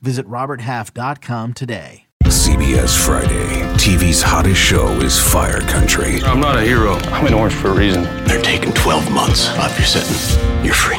Visit 0.00 0.26
RobertHalf.com 0.26 1.52
today. 1.54 2.02
CBS 2.24 2.96
Friday. 3.04 3.62
TV's 3.76 4.20
hottest 4.22 4.60
show 4.60 4.88
is 5.00 5.18
Fire 5.18 5.60
Country. 5.60 6.22
I'm 6.24 6.40
not 6.40 6.56
a 6.58 6.62
hero. 6.62 6.94
I'm 7.14 7.26
in 7.26 7.34
orange 7.34 7.54
for 7.54 7.68
a 7.68 7.74
reason. 7.74 8.02
They're 8.24 8.42
taking 8.42 8.72
12 8.72 9.12
months 9.12 9.48
off 9.50 9.78
your 9.78 9.86
sentence. 9.86 10.36
You're 10.64 10.74
free. 10.74 10.98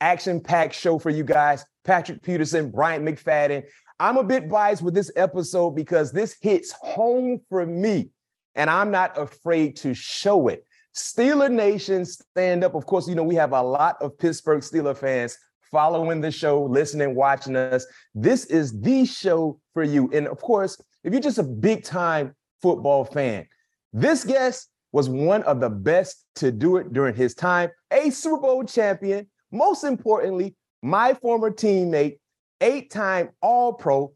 action-packed 0.00 0.74
show 0.74 0.98
for 0.98 1.10
you 1.10 1.24
guys. 1.24 1.64
Patrick 1.84 2.22
Peterson, 2.22 2.70
Bryant 2.70 3.04
McFadden. 3.04 3.64
I'm 4.00 4.16
a 4.16 4.24
bit 4.24 4.48
biased 4.48 4.82
with 4.82 4.94
this 4.94 5.10
episode 5.16 5.72
because 5.72 6.12
this 6.12 6.36
hits 6.40 6.72
home 6.72 7.40
for 7.48 7.66
me, 7.66 8.10
and 8.54 8.70
I'm 8.70 8.90
not 8.90 9.18
afraid 9.18 9.76
to 9.78 9.94
show 9.94 10.48
it. 10.48 10.64
Steeler 10.94 11.50
Nation, 11.50 12.04
stand 12.04 12.64
up. 12.64 12.74
Of 12.74 12.86
course, 12.86 13.08
you 13.08 13.14
know, 13.14 13.22
we 13.22 13.34
have 13.36 13.52
a 13.52 13.62
lot 13.62 13.96
of 14.00 14.18
Pittsburgh 14.18 14.60
Steeler 14.60 14.96
fans 14.96 15.36
following 15.70 16.20
the 16.20 16.30
show, 16.30 16.62
listening, 16.64 17.14
watching 17.14 17.56
us. 17.56 17.86
This 18.14 18.46
is 18.46 18.80
the 18.80 19.04
show 19.04 19.60
for 19.74 19.82
you. 19.82 20.10
And 20.12 20.26
of 20.26 20.40
course, 20.40 20.80
if 21.04 21.12
you're 21.12 21.22
just 21.22 21.38
a 21.38 21.42
big 21.42 21.84
time 21.84 22.34
football 22.62 23.04
fan, 23.04 23.46
this 23.92 24.24
guest 24.24 24.68
was 24.92 25.08
one 25.08 25.42
of 25.42 25.60
the 25.60 25.70
best 25.70 26.24
to 26.36 26.50
do 26.50 26.76
it 26.78 26.92
during 26.92 27.14
his 27.14 27.34
time, 27.34 27.70
a 27.90 28.10
Super 28.10 28.42
Bowl 28.42 28.64
champion. 28.64 29.28
Most 29.50 29.84
importantly, 29.84 30.54
my 30.82 31.14
former 31.14 31.50
teammate, 31.50 32.18
eight 32.60 32.90
time 32.90 33.30
All 33.40 33.72
Pro. 33.72 34.12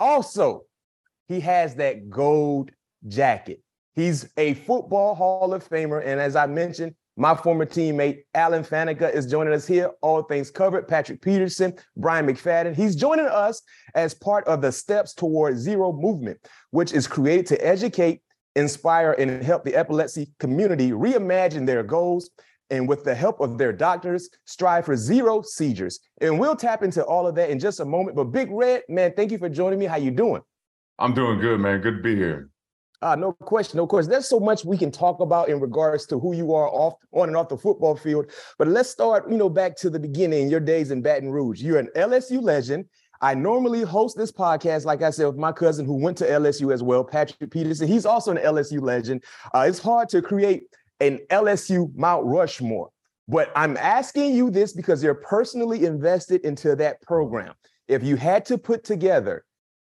Also, 0.00 0.62
he 1.28 1.40
has 1.40 1.74
that 1.76 2.08
gold 2.08 2.70
jacket. 3.06 3.62
He's 3.94 4.28
a 4.36 4.54
football 4.54 5.14
Hall 5.14 5.54
of 5.54 5.66
Famer. 5.68 6.02
And 6.04 6.20
as 6.20 6.36
I 6.36 6.46
mentioned, 6.46 6.94
my 7.16 7.34
former 7.34 7.64
teammate, 7.64 8.24
Alan 8.34 8.62
Faneca, 8.62 9.12
is 9.12 9.26
joining 9.26 9.54
us 9.54 9.66
here. 9.66 9.90
All 10.02 10.22
things 10.22 10.50
covered. 10.50 10.86
Patrick 10.86 11.22
Peterson, 11.22 11.74
Bryant 11.96 12.28
McFadden. 12.28 12.76
He's 12.76 12.94
joining 12.94 13.26
us 13.26 13.62
as 13.94 14.12
part 14.12 14.46
of 14.46 14.60
the 14.60 14.70
Steps 14.70 15.14
Toward 15.14 15.56
Zero 15.56 15.92
movement, 15.92 16.38
which 16.72 16.92
is 16.92 17.06
created 17.06 17.46
to 17.46 17.66
educate, 17.66 18.20
inspire, 18.54 19.12
and 19.12 19.42
help 19.42 19.64
the 19.64 19.74
epilepsy 19.74 20.30
community 20.38 20.90
reimagine 20.90 21.66
their 21.66 21.82
goals 21.82 22.28
and 22.70 22.88
with 22.88 23.04
the 23.04 23.14
help 23.14 23.40
of 23.40 23.58
their 23.58 23.72
doctors, 23.72 24.28
strive 24.44 24.84
for 24.84 24.96
zero 24.96 25.42
seizures. 25.42 26.00
And 26.20 26.38
we'll 26.38 26.56
tap 26.56 26.82
into 26.82 27.04
all 27.04 27.26
of 27.26 27.34
that 27.36 27.50
in 27.50 27.58
just 27.58 27.80
a 27.80 27.84
moment. 27.84 28.16
But 28.16 28.24
Big 28.24 28.50
Red, 28.50 28.82
man, 28.88 29.12
thank 29.14 29.30
you 29.30 29.38
for 29.38 29.48
joining 29.48 29.78
me. 29.78 29.86
How 29.86 29.96
you 29.96 30.10
doing? 30.10 30.42
I'm 30.98 31.14
doing 31.14 31.38
good, 31.40 31.60
man. 31.60 31.80
Good 31.80 31.98
to 31.98 32.02
be 32.02 32.16
here. 32.16 32.50
Uh, 33.02 33.14
no 33.14 33.32
question, 33.32 33.76
no 33.76 33.86
question. 33.86 34.10
There's 34.10 34.28
so 34.28 34.40
much 34.40 34.64
we 34.64 34.78
can 34.78 34.90
talk 34.90 35.20
about 35.20 35.50
in 35.50 35.60
regards 35.60 36.06
to 36.06 36.18
who 36.18 36.34
you 36.34 36.54
are 36.54 36.68
off 36.68 36.94
on 37.12 37.28
and 37.28 37.36
off 37.36 37.50
the 37.50 37.58
football 37.58 37.94
field. 37.94 38.32
But 38.58 38.68
let's 38.68 38.88
start, 38.88 39.30
you 39.30 39.36
know, 39.36 39.50
back 39.50 39.76
to 39.76 39.90
the 39.90 39.98
beginning, 39.98 40.48
your 40.48 40.60
days 40.60 40.90
in 40.90 41.02
Baton 41.02 41.30
Rouge. 41.30 41.60
You're 41.60 41.78
an 41.78 41.90
LSU 41.94 42.42
legend. 42.42 42.86
I 43.20 43.34
normally 43.34 43.82
host 43.82 44.16
this 44.16 44.32
podcast, 44.32 44.84
like 44.84 45.02
I 45.02 45.10
said, 45.10 45.26
with 45.26 45.36
my 45.36 45.52
cousin 45.52 45.86
who 45.86 45.94
went 45.94 46.18
to 46.18 46.26
LSU 46.26 46.72
as 46.72 46.82
well, 46.82 47.04
Patrick 47.04 47.50
Peterson. 47.50 47.86
He's 47.86 48.06
also 48.06 48.30
an 48.30 48.38
LSU 48.38 48.80
legend. 48.80 49.24
Uh, 49.54 49.66
it's 49.68 49.78
hard 49.78 50.08
to 50.10 50.22
create 50.22 50.64
an 51.00 51.20
LSU 51.30 51.94
Mount 51.94 52.24
Rushmore. 52.26 52.90
But 53.28 53.50
I'm 53.56 53.76
asking 53.76 54.34
you 54.34 54.50
this 54.50 54.72
because 54.72 55.02
you're 55.02 55.14
personally 55.14 55.84
invested 55.84 56.44
into 56.44 56.76
that 56.76 57.02
program. 57.02 57.54
If 57.88 58.04
you 58.04 58.16
had 58.16 58.44
to 58.46 58.58
put 58.58 58.84
together 58.84 59.44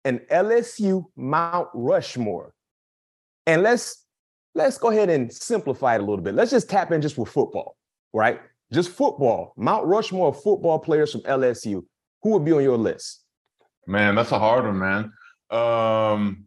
an 0.05 0.19
LSU 0.31 1.05
Mount 1.15 1.67
Rushmore, 1.73 2.53
and 3.45 3.61
let's 3.61 4.05
let's 4.55 4.77
go 4.77 4.89
ahead 4.89 5.09
and 5.09 5.31
simplify 5.31 5.95
it 5.95 5.99
a 5.99 6.03
little 6.03 6.23
bit. 6.23 6.33
Let's 6.33 6.51
just 6.51 6.69
tap 6.69 6.91
in 6.91 7.01
just 7.01 7.17
with 7.17 7.29
football, 7.29 7.77
right? 8.13 8.41
Just 8.71 8.89
football. 8.89 9.53
Mount 9.55 9.85
Rushmore 9.85 10.33
football 10.33 10.79
players 10.79 11.11
from 11.11 11.21
LSU. 11.21 11.83
Who 12.23 12.31
would 12.31 12.45
be 12.45 12.51
on 12.51 12.63
your 12.63 12.77
list? 12.77 13.23
Man, 13.85 14.15
that's 14.15 14.31
a 14.31 14.39
hard 14.39 14.65
one, 14.65 14.79
man. 14.79 15.13
Um, 15.49 16.46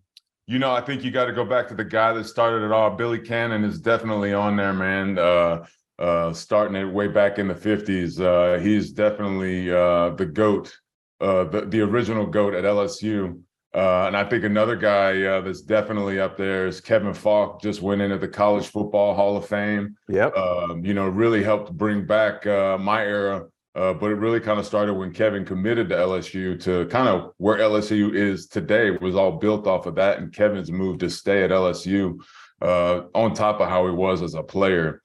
you 0.50 0.58
know, 0.58 0.72
I 0.72 0.80
think 0.80 1.04
you 1.04 1.12
got 1.12 1.26
to 1.26 1.32
go 1.32 1.44
back 1.44 1.68
to 1.68 1.76
the 1.76 1.84
guy 1.84 2.12
that 2.12 2.24
started 2.24 2.64
it 2.64 2.72
all. 2.72 2.90
Billy 2.90 3.20
Cannon 3.20 3.62
is 3.62 3.78
definitely 3.78 4.32
on 4.32 4.56
there, 4.56 4.72
man. 4.72 5.16
Uh, 5.16 5.64
uh, 5.96 6.32
starting 6.32 6.74
it 6.74 6.92
way 6.92 7.06
back 7.06 7.38
in 7.38 7.46
the 7.46 7.54
50s. 7.54 8.20
Uh, 8.20 8.60
he's 8.60 8.90
definitely 8.90 9.70
uh, 9.70 10.10
the 10.10 10.26
GOAT, 10.26 10.76
uh, 11.20 11.44
the, 11.44 11.66
the 11.66 11.80
original 11.80 12.26
GOAT 12.26 12.54
at 12.54 12.64
LSU. 12.64 13.40
Uh, 13.72 14.06
and 14.08 14.16
I 14.16 14.24
think 14.24 14.42
another 14.42 14.74
guy 14.74 15.22
uh, 15.22 15.40
that's 15.40 15.60
definitely 15.60 16.18
up 16.18 16.36
there 16.36 16.66
is 16.66 16.80
Kevin 16.80 17.14
Faulk, 17.14 17.62
just 17.62 17.80
went 17.80 18.02
into 18.02 18.18
the 18.18 18.26
College 18.26 18.66
Football 18.66 19.14
Hall 19.14 19.36
of 19.36 19.46
Fame. 19.46 19.96
Yep. 20.08 20.36
Um, 20.36 20.84
you 20.84 20.94
know, 20.94 21.06
really 21.06 21.44
helped 21.44 21.72
bring 21.76 22.06
back 22.06 22.44
uh, 22.48 22.76
my 22.76 23.04
era. 23.04 23.46
Uh, 23.74 23.92
but 23.94 24.10
it 24.10 24.16
really 24.16 24.40
kind 24.40 24.58
of 24.58 24.66
started 24.66 24.94
when 24.94 25.12
Kevin 25.12 25.44
committed 25.44 25.88
to 25.88 25.94
LSU 25.94 26.60
to 26.64 26.86
kind 26.86 27.08
of 27.08 27.32
where 27.36 27.58
LSU 27.58 28.14
is 28.14 28.48
today 28.48 28.90
was 28.90 29.14
all 29.14 29.32
built 29.32 29.66
off 29.66 29.86
of 29.86 29.94
that. 29.94 30.18
And 30.18 30.32
Kevin's 30.32 30.72
move 30.72 30.98
to 30.98 31.10
stay 31.10 31.44
at 31.44 31.50
LSU 31.50 32.18
uh, 32.60 33.02
on 33.14 33.32
top 33.32 33.60
of 33.60 33.68
how 33.68 33.86
he 33.86 33.92
was 33.92 34.22
as 34.22 34.34
a 34.34 34.42
player. 34.42 35.02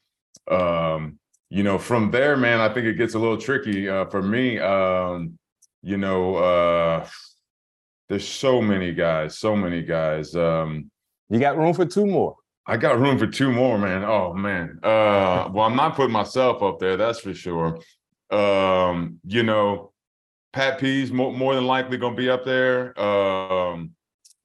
Um, 0.49 1.19
you 1.49 1.63
know, 1.63 1.77
from 1.77 2.09
there, 2.09 2.35
man, 2.35 2.59
I 2.59 2.73
think 2.73 2.87
it 2.87 2.97
gets 2.97 3.13
a 3.13 3.19
little 3.19 3.37
tricky 3.37 3.87
uh, 3.87 4.05
for 4.05 4.21
me. 4.21 4.57
Um, 4.57 5.37
you 5.83 5.97
know, 5.97 7.05
there's 8.09 8.27
so 8.27 8.61
many 8.61 8.93
guys, 8.93 9.37
so 9.37 9.55
many 9.55 9.81
guys. 9.81 10.35
Um, 10.35 10.91
you 11.29 11.39
got 11.39 11.57
room 11.57 11.73
for 11.73 11.85
two 11.85 12.05
more. 12.05 12.35
I 12.67 12.77
got 12.77 12.99
room 12.99 13.17
for 13.17 13.27
two 13.27 13.51
more, 13.51 13.77
man. 13.77 14.03
Oh 14.03 14.33
man. 14.33 14.79
Uh, 14.83 15.49
well, 15.51 15.65
I'm 15.65 15.75
not 15.75 15.95
putting 15.95 16.11
myself 16.11 16.63
up 16.63 16.79
there, 16.79 16.97
that's 16.97 17.19
for 17.19 17.33
sure. 17.33 17.79
Um, 18.31 19.19
you 19.25 19.43
know, 19.43 19.91
Pat 20.53 20.79
P's 20.79 21.11
more, 21.11 21.33
more 21.33 21.55
than 21.55 21.65
likely 21.65 21.97
gonna 21.97 22.15
be 22.15 22.29
up 22.29 22.45
there. 22.45 22.97
Um, 22.99 23.91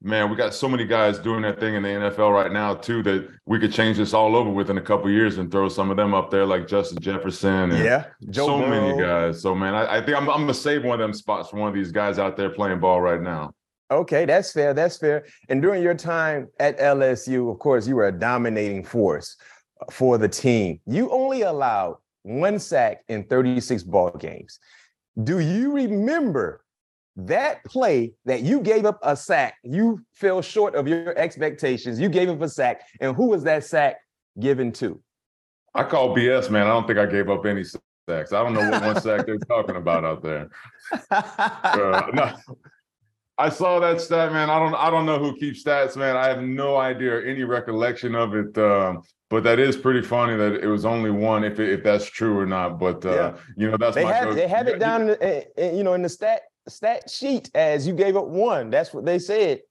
man, 0.01 0.29
we 0.29 0.35
got 0.35 0.53
so 0.53 0.67
many 0.67 0.85
guys 0.85 1.19
doing 1.19 1.41
that 1.43 1.59
thing 1.59 1.75
in 1.75 1.83
the 1.83 1.89
NFL 1.89 2.33
right 2.33 2.51
now 2.51 2.73
too 2.73 3.03
that 3.03 3.29
we 3.45 3.59
could 3.59 3.71
change 3.71 3.97
this 3.97 4.13
all 4.13 4.35
over 4.35 4.49
within 4.49 4.77
a 4.77 4.81
couple 4.81 5.09
years 5.09 5.37
and 5.37 5.51
throw 5.51 5.69
some 5.69 5.91
of 5.91 5.97
them 5.97 6.13
up 6.13 6.31
there 6.31 6.45
like 6.45 6.67
Justin 6.67 6.99
Jefferson 7.01 7.71
and 7.71 7.83
yeah, 7.83 8.05
Joe 8.29 8.47
so 8.47 8.59
Burrow. 8.59 8.69
many 8.69 9.01
guys. 9.01 9.41
So 9.41 9.55
man, 9.55 9.75
I, 9.75 9.97
I 9.97 10.01
think 10.05 10.17
I'm, 10.17 10.29
I'm 10.29 10.41
gonna 10.41 10.53
save 10.53 10.83
one 10.83 10.99
of 10.99 10.99
them 10.99 11.13
spots 11.13 11.49
for 11.49 11.57
one 11.57 11.69
of 11.69 11.75
these 11.75 11.91
guys 11.91 12.19
out 12.19 12.35
there 12.35 12.49
playing 12.49 12.79
ball 12.79 13.01
right 13.01 13.21
now. 13.21 13.53
Okay, 13.91 14.23
that's 14.25 14.53
fair. 14.53 14.73
That's 14.73 14.97
fair. 14.97 15.25
And 15.49 15.61
during 15.61 15.83
your 15.83 15.93
time 15.93 16.47
at 16.59 16.79
LSU, 16.79 17.51
of 17.51 17.59
course, 17.59 17.85
you 17.85 17.95
were 17.95 18.07
a 18.07 18.11
dominating 18.11 18.85
force 18.85 19.35
for 19.91 20.17
the 20.17 20.29
team. 20.29 20.79
You 20.85 21.11
only 21.11 21.41
allowed 21.41 21.97
one 22.23 22.59
sack 22.59 23.03
in 23.07 23.23
36 23.23 23.83
ball 23.83 24.11
games. 24.11 24.59
Do 25.23 25.39
you 25.39 25.71
remember 25.71 26.63
that 27.15 27.63
play 27.65 28.13
that 28.25 28.41
you 28.41 28.61
gave 28.61 28.85
up 28.85 28.99
a 29.03 29.15
sack, 29.15 29.55
you 29.63 30.01
fell 30.13 30.41
short 30.41 30.75
of 30.75 30.87
your 30.87 31.17
expectations. 31.17 31.99
You 31.99 32.09
gave 32.09 32.29
up 32.29 32.41
a 32.41 32.49
sack, 32.49 32.81
and 32.99 33.15
who 33.15 33.27
was 33.27 33.43
that 33.43 33.65
sack 33.65 33.97
given 34.39 34.71
to? 34.73 35.01
I 35.73 35.83
call 35.83 36.15
BS, 36.15 36.49
man. 36.49 36.67
I 36.67 36.69
don't 36.69 36.87
think 36.87 36.99
I 36.99 37.05
gave 37.05 37.29
up 37.29 37.45
any 37.45 37.63
sacks. 37.63 38.33
I 38.33 38.43
don't 38.43 38.53
know 38.53 38.69
what 38.69 38.81
one 38.81 39.01
sack 39.01 39.25
they're 39.25 39.37
talking 39.47 39.75
about 39.75 40.05
out 40.05 40.23
there. 40.23 40.49
Uh, 41.11 42.03
no, 42.13 42.35
I 43.37 43.49
saw 43.49 43.79
that 43.79 44.01
stat, 44.01 44.33
man. 44.33 44.49
I 44.49 44.59
don't, 44.59 44.75
I 44.75 44.89
don't 44.89 45.05
know 45.05 45.19
who 45.19 45.35
keeps 45.37 45.63
stats, 45.63 45.95
man. 45.95 46.17
I 46.17 46.27
have 46.27 46.41
no 46.41 46.77
idea 46.77 47.15
or 47.15 47.21
any 47.21 47.43
recollection 47.43 48.13
of 48.15 48.35
it. 48.35 48.57
Um, 48.57 49.01
but 49.31 49.43
that 49.43 49.59
is 49.59 49.77
pretty 49.77 50.01
funny 50.01 50.35
that 50.35 50.55
it 50.55 50.67
was 50.67 50.83
only 50.83 51.09
one, 51.09 51.45
if 51.45 51.57
if 51.57 51.83
that's 51.83 52.05
true 52.05 52.37
or 52.37 52.45
not. 52.45 52.77
But 52.77 53.05
uh, 53.05 53.13
yeah. 53.13 53.33
you 53.55 53.71
know, 53.71 53.77
that's 53.77 53.95
they 53.95 54.03
my 54.03 54.11
have, 54.11 54.35
they 54.35 54.47
have 54.47 54.67
it 54.67 54.77
down, 54.77 55.09
in, 55.09 55.43
in, 55.57 55.77
you 55.77 55.83
know, 55.83 55.93
in 55.93 56.01
the 56.01 56.09
stat 56.09 56.41
stat 56.67 57.09
sheet 57.09 57.49
as 57.55 57.87
you 57.87 57.93
gave 57.93 58.17
up 58.17 58.27
one. 58.27 58.69
That's 58.69 58.93
what 58.93 59.05
they 59.05 59.17
said. 59.17 59.61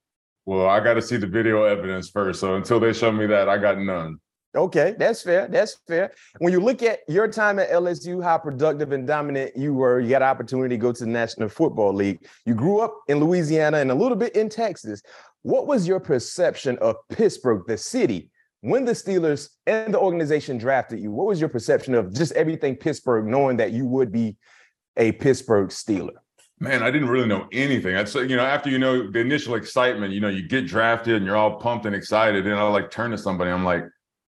Well, 0.47 0.67
I 0.67 0.81
got 0.81 0.95
to 0.95 1.03
see 1.03 1.19
the 1.19 1.27
video 1.27 1.65
evidence 1.65 2.09
first. 2.09 2.41
So 2.41 2.55
until 2.57 2.81
they 2.81 2.95
show 2.95 3.13
me 3.13 3.27
that, 3.27 3.51
I 3.51 3.59
got 3.59 3.79
none. 3.79 4.19
Okay, 4.57 4.97
that's 4.99 5.23
fair. 5.23 5.47
That's 5.47 5.77
fair. 5.87 6.11
When 6.39 6.53
you 6.53 6.59
look 6.59 6.83
at 6.83 7.01
your 7.07 7.29
time 7.29 7.59
at 7.59 7.71
LSU, 7.71 8.21
how 8.21 8.39
productive 8.39 8.91
and 8.93 9.07
dominant 9.07 9.57
you 9.57 9.75
were, 9.75 10.01
you 10.01 10.09
got 10.09 10.23
an 10.23 10.29
opportunity 10.29 10.75
to 10.75 10.81
go 10.81 10.91
to 10.91 11.05
the 11.05 11.11
National 11.11 11.49
Football 11.49 11.93
League. 11.93 12.27
You 12.47 12.55
grew 12.55 12.81
up 12.81 12.97
in 13.09 13.21
Louisiana 13.21 13.77
and 13.77 13.93
a 13.93 13.95
little 13.95 14.17
bit 14.17 14.35
in 14.35 14.49
Texas. 14.49 15.03
What 15.43 15.69
was 15.69 15.87
your 15.87 16.01
perception 16.01 16.79
of 16.79 16.97
Pittsburgh, 17.11 17.63
the 17.69 17.77
city, 17.77 18.31
when 18.63 18.85
the 18.85 18.93
Steelers 18.93 19.49
and 19.67 19.93
the 19.93 19.99
organization 19.99 20.59
drafted 20.59 21.01
you? 21.01 21.11
What 21.11 21.27
was 21.27 21.41
your 21.41 21.49
perception 21.49 21.95
of 21.95 22.13
just 22.13 22.33
everything 22.33 22.77
Pittsburgh, 22.77 23.27
knowing 23.27 23.57
that 23.59 23.73
you 23.73 23.87
would 23.87 24.13
be 24.13 24.37
a 24.97 25.13
Pittsburgh 25.13 25.69
Steeler? 25.69 26.17
Man, 26.59 26.83
I 26.83 26.91
didn't 26.91 27.09
really 27.09 27.27
know 27.27 27.49
anything. 27.53 27.97
I'd 27.97 28.09
say, 28.09 28.27
you 28.27 28.37
know, 28.37 28.45
after 28.45 28.69
you 28.69 28.79
know 28.79 29.11
the 29.11 29.19
initial 29.19 29.55
excitement, 29.55 30.13
you 30.13 30.21
know, 30.21 30.29
you 30.29 30.47
get 30.47 30.67
drafted 30.67 31.17
and 31.17 31.25
you're 31.25 31.37
all 31.37 31.59
pumped 31.59 31.87
and 31.87 31.97
excited. 31.97 32.47
And 32.47 32.55
I 32.55 32.63
like 32.65 32.91
turn 32.91 33.11
to 33.13 33.19
somebody, 33.19 33.51
I'm 33.51 33.65
like, 33.65 33.85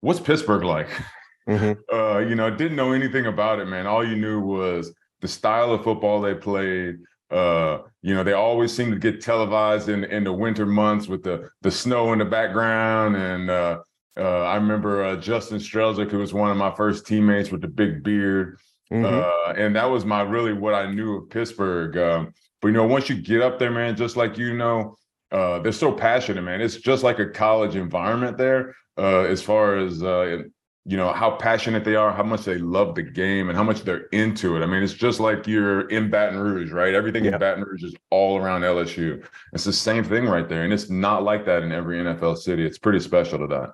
what's 0.02 0.20
Pittsburgh 0.20 0.64
like? 0.64 0.90
Mm-hmm. 0.90 1.74
Uh, 1.94 2.20
you 2.20 2.36
know, 2.36 2.50
didn't 2.50 2.76
know 2.76 2.92
anything 2.92 3.28
about 3.28 3.60
it, 3.60 3.66
man. 3.66 3.88
All 3.88 4.06
you 4.06 4.18
knew 4.18 4.42
was 4.42 4.94
the 5.22 5.30
style 5.30 5.72
of 5.72 5.82
football 5.82 6.20
they 6.20 6.34
played. 6.34 6.98
Uh, 7.32 7.80
you 8.02 8.14
know, 8.14 8.22
they 8.22 8.34
always 8.34 8.74
seem 8.74 8.92
to 8.92 8.98
get 8.98 9.22
televised 9.22 9.88
in 9.88 10.04
in 10.04 10.26
the 10.26 10.34
winter 10.34 10.66
months 10.66 11.08
with 11.08 11.24
the 11.24 11.50
the 11.62 11.72
snow 11.72 12.12
in 12.12 12.20
the 12.20 12.26
background. 12.26 13.16
And 13.16 13.50
uh, 13.50 13.80
uh, 14.18 14.44
I 14.44 14.56
remember 14.56 15.04
uh, 15.04 15.16
Justin 15.18 15.60
Strzelczyk, 15.60 16.10
who 16.10 16.18
was 16.20 16.34
one 16.34 16.50
of 16.50 16.58
my 16.58 16.74
first 16.76 17.06
teammates 17.06 17.52
with 17.52 17.62
the 17.62 17.68
big 17.68 18.04
beard. 18.04 18.58
Mm-hmm. 18.92 19.06
Uh, 19.06 19.54
and 19.54 19.76
that 19.76 19.86
was 19.90 20.06
my 20.06 20.22
really 20.22 20.54
what 20.54 20.74
I 20.74 20.92
knew 20.92 21.18
of 21.18 21.30
Pittsburgh. 21.30 21.98
Um, 21.98 22.34
but 22.62 22.70
you 22.70 22.74
know, 22.74 22.88
once 22.88 23.10
you 23.10 23.22
get 23.22 23.42
up 23.42 23.60
there, 23.60 23.72
man, 23.72 23.96
just 23.96 24.16
like 24.16 24.38
you 24.38 24.56
know, 24.56 24.96
uh, 25.32 25.60
they're 25.60 25.72
so 25.72 25.92
passionate, 25.92 26.42
man. 26.42 26.62
It's 26.62 26.78
just 26.78 27.04
like 27.04 27.20
a 27.20 27.28
college 27.28 27.76
environment 27.76 28.38
there 28.38 28.76
uh, 28.98 29.22
as 29.22 29.42
far 29.42 29.78
as 29.78 30.02
uh, 30.02 30.44
you 30.86 30.96
know 30.96 31.12
how 31.12 31.32
passionate 31.32 31.84
they 31.84 31.96
are, 31.96 32.14
how 32.14 32.24
much 32.24 32.46
they 32.46 32.58
love 32.58 32.96
the 32.96 33.04
game, 33.04 33.50
and 33.50 33.58
how 33.58 33.64
much 33.64 33.82
they're 33.82 34.08
into 34.14 34.56
it. 34.56 34.64
I 34.64 34.66
mean, 34.66 34.82
it's 34.82 34.94
just 34.94 35.20
like 35.20 35.46
you're 35.46 35.90
in 35.90 36.10
Baton 36.10 36.40
Rouge, 36.40 36.72
right? 36.72 36.96
Everything 36.96 37.26
yeah. 37.26 37.34
in 37.34 37.40
Baton 37.40 37.64
Rouge 37.66 37.84
is 37.84 37.96
all 38.10 38.38
around 38.38 38.62
LSU. 38.62 39.24
It's 39.52 39.66
the 39.66 39.74
same 39.74 40.04
thing 40.04 40.26
right 40.26 40.48
there, 40.48 40.64
and 40.64 40.72
it's 40.72 40.90
not 40.90 41.24
like 41.24 41.46
that 41.46 41.62
in 41.62 41.74
every 41.74 41.98
NFL 41.98 42.38
city. 42.38 42.66
It's 42.66 42.78
pretty 42.78 43.02
special 43.02 43.38
to 43.40 43.48
that. 43.48 43.74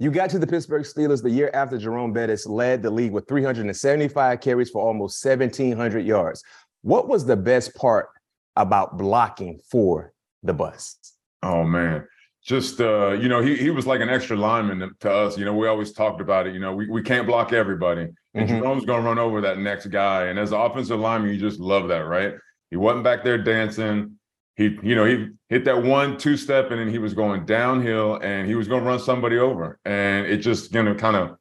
You 0.00 0.12
got 0.12 0.30
to 0.30 0.38
the 0.38 0.46
Pittsburgh 0.46 0.84
Steelers 0.84 1.22
the 1.22 1.30
year 1.30 1.50
after 1.52 1.76
Jerome 1.76 2.12
Bettis 2.12 2.46
led 2.46 2.82
the 2.82 2.90
league 2.90 3.10
with 3.10 3.26
375 3.26 4.40
carries 4.40 4.70
for 4.70 4.80
almost 4.80 5.24
1,700 5.24 6.06
yards. 6.06 6.44
What 6.82 7.08
was 7.08 7.26
the 7.26 7.36
best 7.36 7.74
part 7.74 8.10
about 8.54 8.96
blocking 8.96 9.58
for 9.68 10.12
the 10.44 10.54
bus? 10.54 10.96
Oh 11.42 11.64
man, 11.64 12.06
just 12.44 12.80
uh, 12.80 13.10
you 13.10 13.28
know, 13.28 13.40
he 13.40 13.56
he 13.56 13.70
was 13.70 13.86
like 13.86 14.00
an 14.00 14.08
extra 14.08 14.36
lineman 14.36 14.88
to 15.00 15.12
us. 15.12 15.36
You 15.36 15.44
know, 15.44 15.54
we 15.54 15.66
always 15.66 15.92
talked 15.92 16.20
about 16.20 16.46
it. 16.46 16.54
You 16.54 16.60
know, 16.60 16.74
we, 16.74 16.88
we 16.88 17.02
can't 17.02 17.26
block 17.26 17.52
everybody. 17.52 18.08
And 18.34 18.48
mm-hmm. 18.48 18.58
Jerome's 18.58 18.84
gonna 18.84 19.02
run 19.02 19.18
over 19.18 19.40
that 19.40 19.58
next 19.58 19.86
guy. 19.86 20.26
And 20.26 20.38
as 20.38 20.52
an 20.52 20.60
offensive 20.60 21.00
lineman, 21.00 21.32
you 21.32 21.40
just 21.40 21.58
love 21.58 21.88
that, 21.88 22.06
right? 22.06 22.34
He 22.70 22.76
wasn't 22.76 23.04
back 23.04 23.24
there 23.24 23.38
dancing. 23.38 24.17
He, 24.58 24.76
you 24.82 24.96
know, 24.96 25.04
he 25.04 25.28
hit 25.48 25.64
that 25.66 25.84
one 25.84 26.18
two 26.18 26.36
step 26.36 26.72
and 26.72 26.80
then 26.80 26.88
he 26.88 26.98
was 26.98 27.14
going 27.14 27.46
downhill 27.46 28.16
and 28.16 28.48
he 28.48 28.56
was 28.56 28.66
gonna 28.66 28.84
run 28.84 28.98
somebody 28.98 29.38
over. 29.38 29.78
And 29.84 30.26
it 30.26 30.38
just, 30.38 30.74
you 30.74 30.82
know, 30.82 30.96
kind 30.96 31.16
of, 31.16 31.36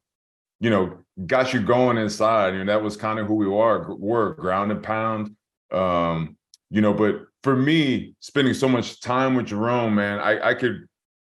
you 0.59 0.69
know, 0.69 0.99
got 1.25 1.51
you 1.51 1.59
going 1.59 1.97
inside. 1.97 2.53
You 2.53 2.63
know, 2.63 2.71
that 2.71 2.83
was 2.83 2.95
kind 2.95 3.17
of 3.17 3.25
who 3.25 3.33
we 3.33 3.47
were, 3.47 3.95
were 3.95 4.35
ground 4.35 4.71
and 4.71 4.83
pound. 4.83 5.35
Um, 5.71 6.37
you 6.69 6.79
know, 6.79 6.93
but 6.93 7.23
for 7.41 7.55
me, 7.55 8.13
spending 8.19 8.53
so 8.53 8.69
much 8.69 9.01
time 9.01 9.33
with 9.33 9.47
Jerome, 9.47 9.95
man, 9.95 10.19
I, 10.19 10.49
I 10.49 10.53
could 10.53 10.85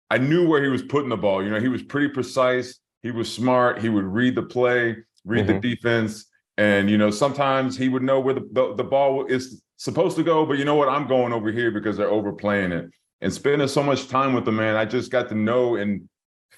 I 0.09 0.17
knew 0.17 0.47
where 0.47 0.63
he 0.63 0.69
was 0.69 0.81
putting 0.81 1.09
the 1.09 1.17
ball. 1.17 1.43
You 1.43 1.51
know, 1.51 1.59
he 1.59 1.67
was 1.67 1.83
pretty 1.83 2.09
precise. 2.09 2.79
He 3.03 3.11
was 3.11 3.31
smart. 3.31 3.79
He 3.79 3.89
would 3.89 4.05
read 4.05 4.33
the 4.33 4.43
play, 4.43 4.97
read 5.23 5.45
mm-hmm. 5.45 5.59
the 5.59 5.75
defense, 5.75 6.25
and 6.57 6.89
you 6.89 6.97
know, 6.97 7.11
sometimes 7.11 7.77
he 7.77 7.89
would 7.89 8.01
know 8.01 8.19
where 8.19 8.33
the, 8.33 8.49
the, 8.53 8.75
the 8.75 8.83
ball 8.83 9.25
is 9.27 9.61
supposed 9.85 10.17
to 10.17 10.23
go. 10.23 10.45
But 10.45 10.57
you 10.57 10.65
know 10.65 10.75
what? 10.75 10.89
I'm 10.89 11.07
going 11.07 11.31
over 11.31 11.51
here 11.51 11.71
because 11.71 11.95
they're 11.95 12.09
overplaying 12.09 12.73
it. 12.73 12.91
And 13.21 13.31
spending 13.31 13.67
so 13.67 13.81
much 13.81 14.09
time 14.09 14.33
with 14.33 14.43
the 14.43 14.51
man, 14.51 14.75
I 14.75 14.83
just 14.83 15.09
got 15.09 15.29
to 15.29 15.35
know 15.35 15.77
and 15.77 16.09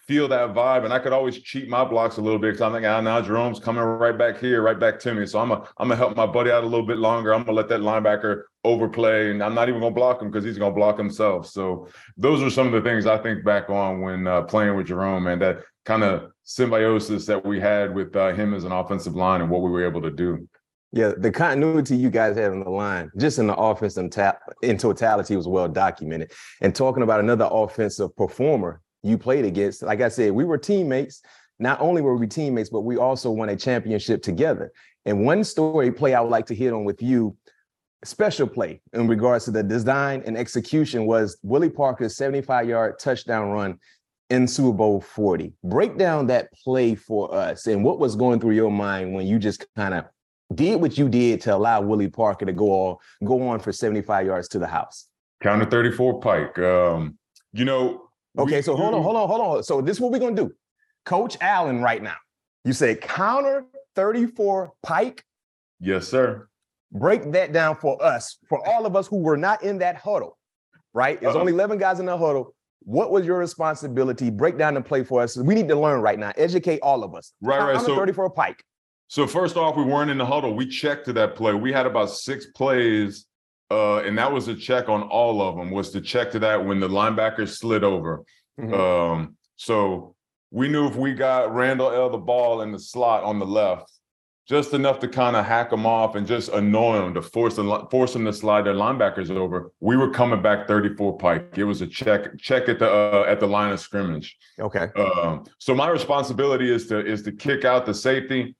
feel 0.08 0.28
that 0.30 0.54
vibe. 0.54 0.86
And 0.86 0.94
I 0.94 1.00
could 1.00 1.14
always 1.14 1.38
cheat 1.40 1.70
my 1.70 1.84
blocks 1.84 2.18
a 2.18 2.22
little 2.22 2.40
bit 2.40 2.54
because 2.54 2.62
I'm 2.62 2.72
like, 2.72 2.86
ah, 2.86 3.02
now 3.02 3.22
Jerome's 3.22 3.60
coming 3.60 3.84
right 3.84 4.18
back 4.18 4.40
here, 4.40 4.62
right 4.62 4.80
back 4.80 4.98
to 5.00 5.14
me. 5.14 5.26
So 5.28 5.40
I'm 5.40 5.52
a, 5.52 5.68
I'm 5.78 5.90
gonna 5.90 5.98
help 5.98 6.16
my 6.16 6.26
buddy 6.26 6.50
out 6.50 6.64
a 6.64 6.68
little 6.68 6.86
bit 6.86 6.98
longer. 6.98 7.34
I'm 7.34 7.44
gonna 7.44 7.58
let 7.58 7.70
that 7.70 7.82
linebacker 7.82 8.44
overplay, 8.64 9.32
and 9.32 9.44
I'm 9.44 9.54
not 9.54 9.70
even 9.70 9.82
gonna 9.82 9.94
block 9.94 10.22
him 10.22 10.32
because 10.32 10.46
he's 10.46 10.58
gonna 10.58 10.74
block 10.74 10.98
himself. 10.98 11.48
So 11.48 11.90
those 12.16 12.42
are 12.42 12.50
some 12.50 12.68
of 12.68 12.74
the 12.74 12.90
things 12.90 13.06
I 13.06 13.18
think 13.18 13.44
back 13.44 13.70
on 13.70 14.02
when 14.02 14.26
uh, 14.26 14.44
playing 14.44 14.76
with 14.76 14.88
Jerome 14.88 15.28
and 15.28 15.42
that 15.42 15.60
kind 15.86 16.04
of 16.04 16.32
symbiosis 16.44 17.26
that 17.26 17.46
we 17.46 17.60
had 17.60 17.94
with 17.94 18.16
uh, 18.16 18.34
him 18.34 18.54
as 18.54 18.64
an 18.64 18.72
offensive 18.72 19.16
line 19.16 19.42
and 19.42 19.50
what 19.50 19.62
we 19.62 19.70
were 19.70 19.86
able 19.86 20.02
to 20.02 20.12
do. 20.12 20.48
Yeah, 20.94 21.12
the 21.18 21.32
continuity 21.32 21.98
you 21.98 22.10
guys 22.10 22.38
had 22.38 22.52
on 22.52 22.64
the 22.64 22.70
line, 22.70 23.12
just 23.18 23.40
in 23.40 23.48
the 23.48 23.56
offense 23.56 23.98
in, 23.98 24.10
ta- 24.10 24.38
in 24.62 24.78
totality, 24.78 25.36
was 25.36 25.48
well 25.48 25.68
documented. 25.68 26.32
And 26.62 26.74
talking 26.74 27.04
about 27.04 27.20
another 27.20 27.48
offensive 27.52 28.16
performer 28.16 28.82
you 29.04 29.18
played 29.18 29.46
against. 29.46 29.84
Like 29.84 30.02
I 30.02 30.08
said, 30.08 30.32
we 30.32 30.46
were 30.46 30.58
teammates. 30.58 31.22
Not 31.60 31.82
only 31.82 32.02
were 32.02 32.16
we 32.16 32.28
teammates, 32.28 32.70
but 32.70 32.82
we 32.82 32.98
also 32.98 33.32
won 33.32 33.50
a 33.50 33.56
championship 33.56 34.22
together. 34.22 34.72
And 35.06 35.26
one 35.26 35.44
story 35.44 35.92
play 35.92 36.14
I 36.14 36.22
would 36.22 36.32
like 36.32 36.46
to 36.48 36.56
hit 36.56 36.74
on 36.74 36.86
with 36.86 37.02
you, 37.02 37.36
special 38.04 38.48
play 38.48 38.82
in 38.94 39.08
regards 39.08 39.46
to 39.46 39.52
the 39.52 39.64
design 39.64 40.24
and 40.26 40.38
execution 40.38 41.06
was 41.06 41.38
Willie 41.44 41.70
Parker's 41.70 42.16
75 42.16 42.68
yard 42.68 43.00
touchdown 43.00 43.50
run 43.50 43.80
in 44.30 44.48
Super 44.48 44.78
Bowl 44.78 45.02
40. 45.02 45.54
Break 45.64 45.98
down 45.98 46.28
that 46.28 46.52
play 46.54 46.96
for 46.96 47.34
us 47.34 47.66
and 47.68 47.84
what 47.84 48.00
was 48.00 48.16
going 48.16 48.40
through 48.40 48.56
your 48.56 48.72
mind 48.72 49.14
when 49.14 49.26
you 49.26 49.40
just 49.40 49.66
kind 49.76 49.94
of 49.94 50.06
did 50.54 50.82
what 50.82 50.98
you 50.98 51.10
did 51.10 51.42
to 51.42 51.56
allow 51.56 51.82
Willie 51.82 52.10
Parker 52.10 52.46
to 52.46 52.54
go 52.54 52.72
on, 52.72 52.98
go 53.26 53.48
on 53.48 53.60
for 53.60 53.72
75 53.72 54.26
yards 54.26 54.48
to 54.50 54.60
the 54.60 54.68
house. 54.68 55.08
Counter 55.42 55.66
34 55.66 56.20
Pike. 56.20 56.60
Um, 56.60 57.18
you 57.54 57.66
know, 57.66 58.08
Okay, 58.38 58.62
so 58.62 58.76
hold 58.76 58.94
on, 58.94 59.02
hold 59.02 59.16
on, 59.16 59.28
hold 59.28 59.42
on. 59.42 59.64
So 59.64 59.82
this 59.82 59.98
is 59.98 60.02
what 60.02 60.12
we're 60.12 60.20
gonna 60.20 60.36
do. 60.36 60.54
Coach 61.06 61.38
Alan, 61.42 61.82
right 61.82 62.02
now, 62.02 62.16
you 62.66 62.74
say 62.74 62.96
counter 62.96 63.66
34 63.96 64.74
Pike. 64.84 65.24
Yes, 65.80 66.08
sir. 66.08 66.48
Break 66.92 67.32
that 67.32 67.52
down 67.52 67.76
for 67.76 68.02
us, 68.04 68.38
for 68.48 68.66
all 68.68 68.86
of 68.86 68.96
us 68.96 69.08
who 69.08 69.18
were 69.18 69.38
not 69.38 69.64
in 69.64 69.80
that 69.80 69.96
huddle, 69.96 70.38
right? 70.94 71.20
There's 71.20 71.36
uh 71.36 71.40
only 71.40 71.54
11 71.54 71.78
guys 71.78 72.00
in 72.00 72.06
the 72.06 72.18
huddle. 72.18 72.54
What 72.84 73.12
was 73.12 73.26
your 73.26 73.40
responsibility? 73.40 74.30
Break 74.30 74.58
down 74.58 74.76
the 74.76 74.82
play 74.82 75.04
for 75.04 75.22
us. 75.22 75.36
We 75.36 75.56
need 75.56 75.68
to 75.68 75.76
learn 75.76 76.02
right 76.02 76.18
now. 76.18 76.32
Educate 76.38 76.80
all 76.82 77.04
of 77.04 77.16
us. 77.16 77.34
Right, 77.42 77.74
right. 77.74 77.82
So 77.82 77.96
34 77.96 78.30
Pike. 78.30 78.64
So 79.08 79.26
first 79.26 79.56
off, 79.56 79.76
we 79.76 79.84
weren't 79.84 80.12
in 80.12 80.18
the 80.18 80.26
huddle. 80.26 80.54
We 80.54 80.68
checked 80.68 81.06
to 81.06 81.14
that 81.14 81.36
play. 81.36 81.54
We 81.54 81.72
had 81.72 81.86
about 81.86 82.10
six 82.12 82.48
plays 82.48 83.28
uh, 83.70 83.98
and 84.00 84.18
that 84.18 84.32
was 84.32 84.48
a 84.48 84.56
check 84.56 84.88
on 84.88 85.04
all 85.04 85.42
of 85.42 85.58
them. 85.58 85.72
Was 85.72 85.92
to 85.92 86.02
check 86.02 86.32
to 86.32 86.40
that 86.40 86.64
when 86.64 86.80
the 86.80 86.88
linebackers 86.88 87.58
slid 87.58 87.84
over. 87.84 88.24
Mm-hmm. 88.60 88.74
Um, 88.74 89.38
so 89.58 90.16
we 90.52 90.70
knew 90.70 90.88
if 90.88 90.96
we 90.96 91.14
got 91.14 91.54
Randle 91.54 91.92
El 91.92 92.10
the 92.10 92.18
ball 92.18 92.62
in 92.62 92.72
the 92.72 92.80
slot 92.80 93.24
on 93.24 93.40
the 93.40 93.46
left, 93.46 93.92
just 94.48 94.74
enough 94.74 95.00
to 95.00 95.10
kind 95.10 95.36
of 95.36 95.46
hack 95.46 95.70
them 95.70 95.86
off 95.86 96.16
and 96.16 96.26
just 96.26 96.48
annoy 96.50 96.94
them 97.00 97.14
to 97.14 97.22
force 97.22 97.58
them 97.58 97.88
force 97.92 98.14
them 98.14 98.24
to 98.24 98.32
slide 98.32 98.62
their 98.62 98.74
linebackers 98.74 99.30
over. 99.30 99.74
We 99.82 99.98
were 99.98 100.12
coming 100.12 100.42
back 100.42 100.66
34 100.66 101.18
pike. 101.18 101.58
It 101.58 101.66
was 101.66 101.82
a 101.82 101.88
check 101.88 102.40
check 102.40 102.70
at 102.70 102.80
the 102.80 102.90
uh, 102.90 103.26
at 103.28 103.42
the 103.42 103.48
line 103.48 103.74
of 103.74 103.82
scrimmage. 103.82 104.38
Okay. 104.58 104.88
Um, 104.96 105.44
so 105.60 105.76
my 105.76 105.90
responsibility 105.90 106.74
is 106.74 106.88
to 106.88 107.06
is 107.06 107.22
to 107.24 107.34
kick 107.34 107.66
out 107.66 107.86
the 107.86 107.94
safety. 107.94 108.56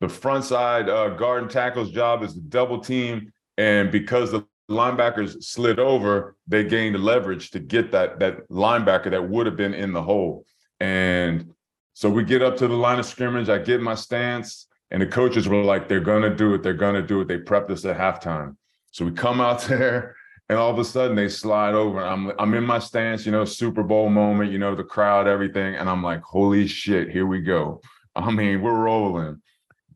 The 0.00 0.08
front 0.08 0.44
side 0.44 0.88
uh, 0.88 1.10
guard 1.10 1.42
and 1.42 1.50
tackle's 1.50 1.90
job 1.90 2.22
is 2.22 2.34
to 2.34 2.40
double 2.40 2.80
team 2.80 3.32
and 3.60 3.90
because 3.90 4.30
the 4.30 4.46
linebackers 4.70 5.42
slid 5.42 5.78
over, 5.78 6.34
they 6.46 6.64
gained 6.64 6.98
leverage 6.98 7.50
to 7.50 7.58
get 7.60 7.92
that 7.92 8.18
that 8.20 8.48
linebacker 8.48 9.10
that 9.10 9.28
would 9.28 9.44
have 9.44 9.56
been 9.56 9.74
in 9.74 9.92
the 9.92 10.02
hole. 10.02 10.46
And 10.80 11.52
so 11.92 12.08
we 12.08 12.24
get 12.24 12.40
up 12.40 12.56
to 12.56 12.68
the 12.68 12.74
line 12.74 12.98
of 12.98 13.04
scrimmage. 13.04 13.50
I 13.50 13.58
get 13.58 13.82
my 13.82 13.94
stance, 13.94 14.66
and 14.90 15.02
the 15.02 15.06
coaches 15.06 15.46
were 15.46 15.62
like, 15.62 15.88
"They're 15.88 16.00
gonna 16.00 16.34
do 16.34 16.54
it. 16.54 16.62
They're 16.62 16.72
gonna 16.72 17.02
do 17.02 17.20
it." 17.20 17.28
They 17.28 17.36
prepped 17.36 17.70
us 17.70 17.84
at 17.84 17.98
halftime. 17.98 18.56
So 18.92 19.04
we 19.04 19.10
come 19.10 19.42
out 19.42 19.60
there, 19.68 20.16
and 20.48 20.58
all 20.58 20.70
of 20.70 20.78
a 20.78 20.84
sudden 20.84 21.16
they 21.16 21.28
slide 21.28 21.74
over. 21.74 22.02
I'm 22.02 22.32
I'm 22.38 22.54
in 22.54 22.64
my 22.64 22.78
stance, 22.78 23.26
you 23.26 23.32
know, 23.32 23.44
Super 23.44 23.82
Bowl 23.82 24.08
moment, 24.08 24.52
you 24.52 24.58
know, 24.58 24.74
the 24.74 24.84
crowd, 24.84 25.26
everything, 25.26 25.74
and 25.74 25.90
I'm 25.90 26.02
like, 26.02 26.22
"Holy 26.22 26.66
shit, 26.66 27.10
here 27.10 27.26
we 27.26 27.42
go!" 27.42 27.82
I 28.16 28.30
mean, 28.30 28.62
we're 28.62 28.72
rolling. 28.72 29.42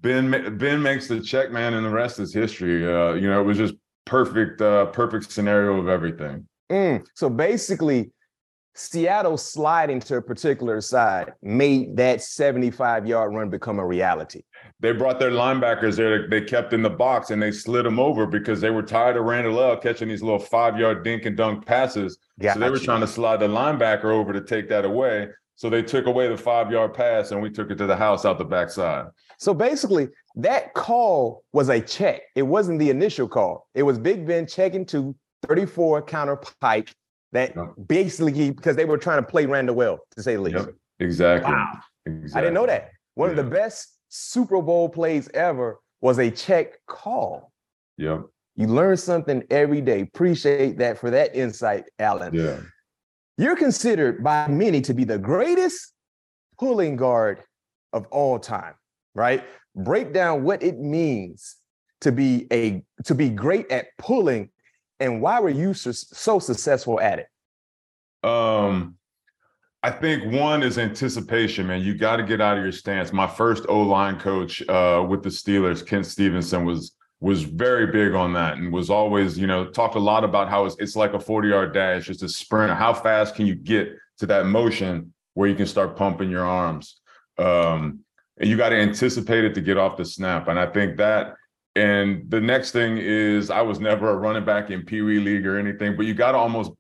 Ben 0.05 0.59
Ben 0.59 0.83
makes 0.83 1.09
the 1.09 1.19
check, 1.19 1.51
man, 1.51 1.73
and 1.73 1.85
the 1.85 1.91
rest 1.91 2.21
is 2.21 2.33
history. 2.33 2.87
Uh, 2.87 3.15
you 3.15 3.29
know, 3.29 3.41
it 3.41 3.45
was 3.45 3.57
just 3.57 3.75
perfect, 4.05 4.61
uh, 4.61 4.87
perfect 4.87 5.33
scenario 5.33 5.81
of 5.81 5.89
everything. 5.89 6.47
Mm, 6.71 7.07
so 7.15 7.31
basically, 7.31 8.13
Seattle 8.75 9.39
sliding 9.39 10.01
to 10.01 10.17
a 10.17 10.23
particular 10.23 10.83
side 10.83 11.33
made 11.43 11.97
that 11.97 12.21
75 12.21 13.07
yard 13.07 13.35
run 13.35 13.49
become 13.49 13.79
a 13.79 13.87
reality. 13.87 14.43
They 14.81 14.93
brought 14.93 15.19
their 15.19 15.31
linebackers 15.31 15.97
there. 15.97 16.29
They 16.29 16.43
kept 16.43 16.75
in 16.75 16.83
the 16.83 16.91
box 16.91 17.31
and 17.31 17.41
they 17.41 17.51
slid 17.51 17.87
them 17.87 17.99
over 17.99 18.27
because 18.27 18.61
they 18.61 18.71
were 18.71 18.83
tired 18.83 19.17
of 19.17 19.25
Randle 19.25 19.59
El 19.59 19.79
catching 19.79 20.09
these 20.09 20.23
little 20.23 20.39
five 20.39 20.79
yard 20.79 21.03
dink 21.03 21.25
and 21.25 21.35
dunk 21.37 21.65
passes. 21.65 22.19
Got 22.39 22.55
so 22.55 22.61
they 22.61 22.69
were 22.69 22.77
you. 22.77 22.85
trying 22.85 23.01
to 23.01 23.07
slide 23.07 23.39
the 23.39 23.49
linebacker 23.49 24.07
over 24.07 24.35
to 24.35 24.43
take 24.43 24.69
that 24.69 24.85
away. 24.85 25.29
So 25.57 25.71
they 25.71 25.83
took 25.83 26.07
away 26.07 26.29
the 26.29 26.37
five 26.37 26.71
yard 26.71 26.93
pass 26.93 27.31
and 27.31 27.41
we 27.41 27.49
took 27.49 27.71
it 27.71 27.79
to 27.79 27.87
the 27.87 27.97
house 27.97 28.25
out 28.25 28.37
the 28.37 28.45
backside. 28.45 29.07
So 29.39 29.55
basically, 29.55 30.09
that 30.37 30.75
call 30.75 31.43
was 31.53 31.69
a 31.69 31.81
check. 31.81 32.23
It 32.35 32.43
wasn't 32.43 32.79
the 32.79 32.91
initial 32.91 33.29
call. 33.29 33.69
It 33.75 33.83
was 33.83 33.99
Big 33.99 34.27
Ben 34.27 34.47
checking 34.47 34.85
to 34.87 35.15
34 35.47 36.03
counter 36.03 36.37
pike 36.61 36.93
that 37.33 37.55
Yep. 37.57 37.67
basically 37.87 38.51
because 38.51 38.77
they 38.77 38.85
were 38.85 38.99
trying 38.99 39.23
to 39.23 39.27
play 39.29 39.47
Randle 39.47 39.81
El, 39.83 39.99
to 40.17 40.23
say 40.23 40.37
the 40.37 40.43
least. 40.43 40.57
Yep, 40.57 40.75
exactly. 41.01 41.53
Wow. 41.53 41.73
exactly. 42.07 42.39
I 42.39 42.41
didn't 42.43 42.55
know 42.55 42.67
that. 42.67 42.91
One 43.15 43.31
of 43.31 43.37
the 43.37 43.45
best 43.45 43.99
Super 44.09 44.63
Bowl 44.63 44.89
plays 44.89 45.29
ever 45.35 45.79
was 46.01 46.19
a 46.19 46.31
check 46.31 46.79
call. 46.87 47.53
Yep. 47.99 48.23
You 48.57 48.67
learn 48.69 48.97
something 48.97 49.43
every 49.51 49.81
day. 49.81 50.01
Appreciate 50.03 50.79
that 50.79 50.99
for 50.99 51.11
that 51.11 51.35
insight, 51.35 51.85
Alan. 51.99 52.33
Yeah. 52.35 52.61
You're 53.37 53.57
considered 53.57 54.23
by 54.23 54.47
many 54.47 54.81
to 54.83 54.95
be 54.95 55.03
the 55.03 55.19
greatest 55.19 55.93
pulling 56.59 56.95
guard 56.95 57.43
of 57.93 58.07
all 58.13 58.39
time, 58.39 58.75
right? 59.15 59.45
Break 59.75 60.13
down 60.13 60.45
what 60.45 60.63
it 60.63 60.79
means 60.79 61.57
to 62.01 62.13
be 62.13 62.47
a 62.53 62.83
to 63.05 63.15
be 63.15 63.29
great 63.31 63.71
at 63.71 63.87
pulling 63.99 64.51
and 65.01 65.21
why 65.21 65.41
were 65.41 65.51
you 65.51 65.75
so, 65.75 65.93
so 65.93 66.39
successful 66.39 67.01
at 67.01 67.19
it? 67.19 68.29
Um, 68.29 68.97
I 69.83 69.91
think 69.91 70.33
one 70.33 70.63
is 70.63 70.79
anticipation, 70.79 71.67
man. 71.67 71.83
You 71.83 71.95
got 71.95 72.17
to 72.17 72.23
get 72.23 72.41
out 72.41 72.57
of 72.57 72.63
your 72.63 72.73
stance. 72.73 73.13
My 73.13 73.27
first 73.27 73.67
O 73.69 73.83
line 73.83 74.19
coach 74.19 74.67
uh, 74.69 75.05
with 75.07 75.23
the 75.23 75.29
Steelers, 75.29 75.87
Kent 75.87 76.07
Stephenson, 76.07 76.65
was 76.65 76.97
was 77.21 77.43
very 77.43 77.87
big 77.87 78.15
on 78.15 78.35
that 78.35 78.59
and 78.59 78.71
was 78.71 78.91
always, 78.91 79.39
you 79.39 79.47
know, 79.47 79.65
talked 79.65 79.95
a 79.95 79.99
lot 80.01 80.25
about 80.25 80.51
how 80.51 80.67
it's, 80.67 80.77
it's 80.79 80.95
like 80.95 81.15
a 81.15 81.19
40 81.19 81.49
yard 81.49 81.73
dash, 81.73 82.07
just 82.07 82.23
a 82.23 82.29
sprint. 82.29 82.73
How 82.73 82.93
fast 82.93 83.35
can 83.35 83.47
you 83.47 83.55
get 83.55 83.97
to 84.19 84.27
that 84.27 84.45
motion 84.45 85.15
where 85.33 85.49
you 85.49 85.55
can 85.55 85.67
start 85.67 85.97
pumping 85.97 86.31
your 86.31 86.45
arms? 86.45 87.01
Um, 87.39 88.04
and 88.39 88.49
you 88.49 88.57
got 88.57 88.71
to 88.71 88.77
anticipate 88.77 89.45
it 89.45 89.55
to 89.55 89.61
get 89.61 89.77
off 89.79 89.97
the 89.97 90.05
snap. 90.05 90.49
And 90.49 90.59
I 90.59 90.67
think 90.67 90.97
that. 90.99 91.35
And 91.77 92.31
the 92.31 92.41
next 92.41 92.71
thing 92.71 92.99
is, 92.99 93.51
I 93.51 93.61
was 93.63 93.81
never 93.81 94.11
a 94.11 94.17
running 94.17 94.45
back 94.45 94.71
in 94.71 94.85
Pee 94.85 95.03
Wee 95.03 95.19
League 95.19 95.47
or 95.47 95.59
anything, 95.59 95.97
but 95.97 96.07
you 96.07 96.15
got 96.15 96.33
to 96.33 96.39
almost 96.39 96.71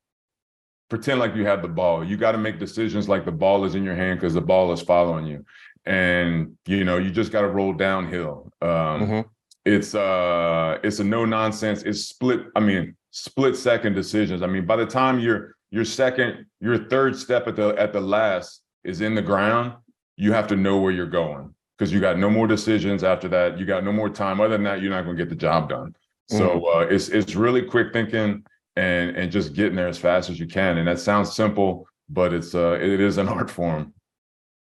pretend 0.88 1.18
like 1.18 1.34
you 1.34 1.44
have 1.46 1.62
the 1.62 1.68
ball. 1.68 2.04
You 2.04 2.16
got 2.16 2.32
to 2.32 2.38
make 2.38 2.58
decisions 2.60 3.08
like 3.08 3.24
the 3.24 3.32
ball 3.32 3.64
is 3.64 3.74
in 3.74 3.82
your 3.82 3.96
hand 3.96 4.20
because 4.20 4.34
the 4.34 4.40
ball 4.40 4.72
is 4.72 4.80
following 4.82 5.26
you. 5.26 5.44
And 5.84 6.56
you 6.66 6.84
know, 6.84 6.98
you 6.98 7.10
just 7.10 7.32
got 7.32 7.42
to 7.42 7.48
roll 7.48 7.72
downhill. 7.72 8.50
Um, 8.62 8.68
Mhm. 8.68 9.24
It's 9.66 9.94
uh, 9.94 10.78
it's 10.84 10.98
a 11.00 11.04
no 11.04 11.24
nonsense. 11.24 11.82
It's 11.84 12.02
split. 12.02 12.46
I 12.54 12.60
mean, 12.60 12.96
split 13.10 13.56
second 13.56 13.94
decisions. 13.94 14.42
I 14.42 14.46
mean, 14.46 14.66
by 14.66 14.76
the 14.76 14.86
time 14.86 15.18
your 15.18 15.56
your 15.70 15.84
second, 15.86 16.46
your 16.60 16.86
third 16.88 17.16
step 17.16 17.48
at 17.48 17.56
the 17.56 17.68
at 17.78 17.92
the 17.92 18.00
last 18.00 18.62
is 18.84 19.00
in 19.00 19.14
the 19.14 19.22
ground, 19.22 19.72
you 20.16 20.32
have 20.32 20.46
to 20.48 20.56
know 20.56 20.78
where 20.78 20.92
you're 20.92 21.06
going 21.06 21.54
because 21.76 21.92
you 21.92 22.00
got 22.00 22.18
no 22.18 22.30
more 22.30 22.46
decisions 22.46 23.02
after 23.02 23.28
that. 23.28 23.58
You 23.58 23.66
got 23.66 23.84
no 23.84 23.92
more 23.92 24.08
time. 24.08 24.40
Other 24.40 24.50
than 24.50 24.64
that, 24.64 24.80
you're 24.80 24.90
not 24.90 25.04
going 25.04 25.16
to 25.16 25.22
get 25.22 25.28
the 25.28 25.36
job 25.36 25.68
done. 25.68 25.94
So 26.26 26.66
uh, 26.74 26.86
it's 26.88 27.08
it's 27.10 27.34
really 27.34 27.62
quick 27.62 27.92
thinking 27.92 28.44
and 28.76 29.16
and 29.16 29.30
just 29.30 29.52
getting 29.54 29.76
there 29.76 29.88
as 29.88 29.98
fast 29.98 30.30
as 30.30 30.40
you 30.40 30.46
can. 30.46 30.78
And 30.78 30.88
that 30.88 30.98
sounds 30.98 31.34
simple, 31.34 31.86
but 32.08 32.32
it's 32.32 32.54
uh 32.54 32.78
it 32.80 33.00
is 33.00 33.18
an 33.18 33.28
art 33.36 33.50
form. 33.50 33.92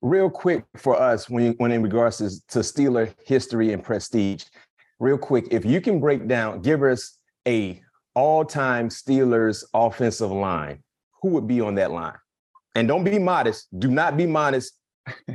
Real 0.01 0.29
quick 0.29 0.65
for 0.77 1.00
us, 1.00 1.29
when 1.29 1.53
when 1.53 1.72
in 1.72 1.84
regards 1.84 2.17
to, 2.17 2.29
to 2.48 2.60
Steeler 2.60 3.13
history 3.25 3.74
and 3.74 3.84
prestige, 3.84 4.46
real 5.00 5.17
quick, 5.17 5.48
if 5.51 5.63
you 5.63 5.81
can 5.81 6.00
break 6.00 6.27
down, 6.27 6.62
give 6.62 6.81
us 6.81 7.17
a 7.48 7.79
all-time 8.15 8.89
Steelers 8.89 9.63
offensive 9.74 10.31
line, 10.31 10.84
who 11.22 11.29
would 11.29 11.48
be 11.48 11.62
on 11.62 11.75
that 11.75 11.91
line? 11.91 12.17
And 12.75 12.88
don't 12.88 13.03
be 13.03 13.20
modest. 13.20 13.67
Do 13.77 13.89
not 13.89 14.17
be 14.17 14.25
modest, 14.25 14.74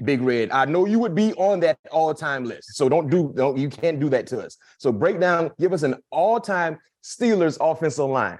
Big 0.05 0.23
Red. 0.23 0.51
I 0.51 0.65
know 0.65 0.87
you 0.87 0.99
would 0.99 1.15
be 1.15 1.33
on 1.35 1.61
that 1.61 1.79
all-time 1.91 2.45
list. 2.45 2.77
So 2.77 2.89
don't 2.89 3.11
do 3.11 3.33
don't 3.37 3.57
you 3.57 3.69
can't 3.69 3.99
do 3.99 4.09
that 4.11 4.27
to 4.29 4.41
us. 4.41 4.57
So 4.79 4.93
break 4.93 5.21
down, 5.21 5.51
give 5.59 5.73
us 5.73 5.83
an 5.83 5.97
all-time 6.11 6.79
Steelers 7.03 7.59
offensive 7.61 8.09
line. 8.09 8.39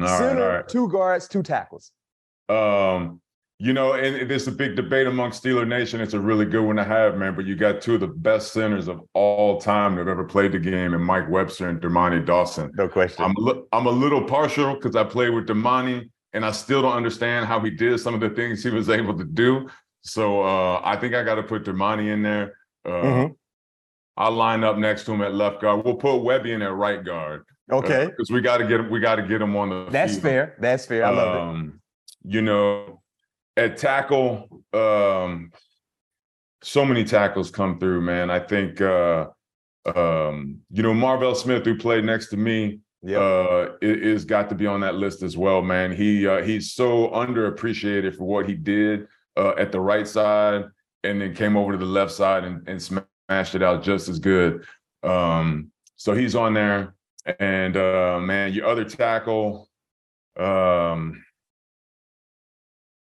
All 0.00 0.18
Center, 0.18 0.48
right. 0.48 0.68
two 0.68 0.88
guards, 0.88 1.28
two 1.28 1.42
tackles. 1.42 1.92
Um, 2.48 3.20
you 3.58 3.72
know, 3.74 3.92
and 3.92 4.30
there's 4.30 4.48
a 4.48 4.52
big 4.52 4.74
debate 4.74 5.06
among 5.06 5.32
Steeler 5.32 5.68
Nation. 5.68 6.00
It's 6.00 6.14
a 6.14 6.20
really 6.20 6.46
good 6.46 6.64
one 6.64 6.76
to 6.76 6.84
have, 6.84 7.18
man. 7.18 7.34
But 7.34 7.44
you 7.44 7.56
got 7.56 7.82
two 7.82 7.94
of 7.94 8.00
the 8.00 8.06
best 8.06 8.52
centers 8.52 8.88
of 8.88 9.02
all 9.12 9.60
time 9.60 9.96
that 9.96 10.00
have 10.00 10.08
ever 10.08 10.24
played 10.24 10.52
the 10.52 10.58
game, 10.58 10.94
and 10.94 11.04
Mike 11.04 11.28
Webster 11.28 11.68
and 11.68 11.80
Dermontti 11.80 12.24
Dawson. 12.24 12.70
No 12.74 12.88
question. 12.88 13.24
I'm 13.24 13.34
a 13.36 13.62
I'm 13.72 13.86
a 13.86 13.90
little 13.90 14.24
partial 14.24 14.74
because 14.74 14.96
I 14.96 15.04
played 15.04 15.34
with 15.34 15.46
Dermontti, 15.46 16.08
and 16.32 16.44
I 16.44 16.52
still 16.52 16.80
don't 16.80 16.94
understand 16.94 17.46
how 17.46 17.60
he 17.60 17.70
did 17.70 18.00
some 18.00 18.14
of 18.14 18.20
the 18.20 18.30
things 18.30 18.62
he 18.62 18.70
was 18.70 18.88
able 18.88 19.16
to 19.18 19.24
do. 19.24 19.68
So 20.02 20.42
uh, 20.42 20.80
I 20.84 20.96
think 20.96 21.14
I 21.14 21.22
got 21.22 21.36
to 21.36 21.42
put 21.42 21.64
Dermontti 21.64 22.12
in 22.12 22.22
there. 22.22 22.54
Uh, 22.84 22.90
Mhm. 22.90 23.34
I'll 24.16 24.32
line 24.32 24.64
up 24.64 24.76
next 24.76 25.04
to 25.04 25.12
him 25.12 25.22
at 25.22 25.34
left 25.34 25.60
guard. 25.62 25.84
We'll 25.84 25.94
put 25.96 26.18
Webby 26.18 26.52
in 26.52 26.62
at 26.62 26.74
right 26.74 27.02
guard. 27.02 27.44
okay. 27.72 28.06
because 28.06 28.30
we 28.30 28.40
got 28.40 28.58
to 28.58 28.66
get 28.66 28.90
we 28.90 29.00
got 29.00 29.16
to 29.16 29.22
get 29.22 29.40
him 29.40 29.56
on 29.56 29.70
the. 29.70 29.86
That's 29.90 30.12
field. 30.14 30.22
fair. 30.22 30.56
That's 30.60 30.86
fair. 30.86 31.04
I 31.06 31.10
love 31.10 31.34
it. 31.34 31.40
um, 31.40 31.80
You 32.24 32.42
know, 32.42 33.00
at 33.56 33.76
tackle, 33.78 34.62
um, 34.74 35.52
so 36.62 36.84
many 36.84 37.04
tackles 37.04 37.50
come 37.50 37.78
through, 37.78 38.02
man. 38.02 38.30
I 38.30 38.40
think, 38.40 38.80
uh, 38.80 39.28
um, 39.94 40.58
you 40.70 40.82
know, 40.82 40.92
Marvel 40.92 41.34
Smith, 41.34 41.64
who 41.64 41.76
played 41.78 42.04
next 42.04 42.28
to 42.30 42.36
me, 42.36 42.80
Yeah. 43.02 43.18
uh, 43.18 43.72
i- 43.82 43.86
is 43.86 44.24
got 44.26 44.48
to 44.50 44.54
be 44.54 44.66
on 44.66 44.80
that 44.80 44.96
list 44.96 45.22
as 45.22 45.36
well, 45.36 45.62
man. 45.62 45.92
He 45.92 46.26
uh, 46.26 46.42
he's 46.42 46.72
so 46.72 47.08
underappreciated 47.10 48.16
for 48.16 48.24
what 48.24 48.46
he 48.48 48.54
did 48.54 49.06
uh, 49.40 49.54
at 49.56 49.72
the 49.72 49.80
right 49.80 50.06
side, 50.06 50.64
and 51.02 51.20
then 51.20 51.34
came 51.34 51.56
over 51.56 51.72
to 51.72 51.78
the 51.78 51.84
left 51.84 52.12
side 52.12 52.44
and, 52.44 52.68
and 52.68 52.80
smashed 52.82 53.54
it 53.54 53.62
out 53.62 53.82
just 53.82 54.08
as 54.08 54.18
good. 54.18 54.64
Um, 55.02 55.70
so 55.96 56.14
he's 56.14 56.34
on 56.34 56.52
there, 56.54 56.94
and 57.38 57.76
uh, 57.76 58.20
man, 58.20 58.52
your 58.52 58.66
other 58.66 58.84
tackle, 58.84 59.68
um, 60.38 61.24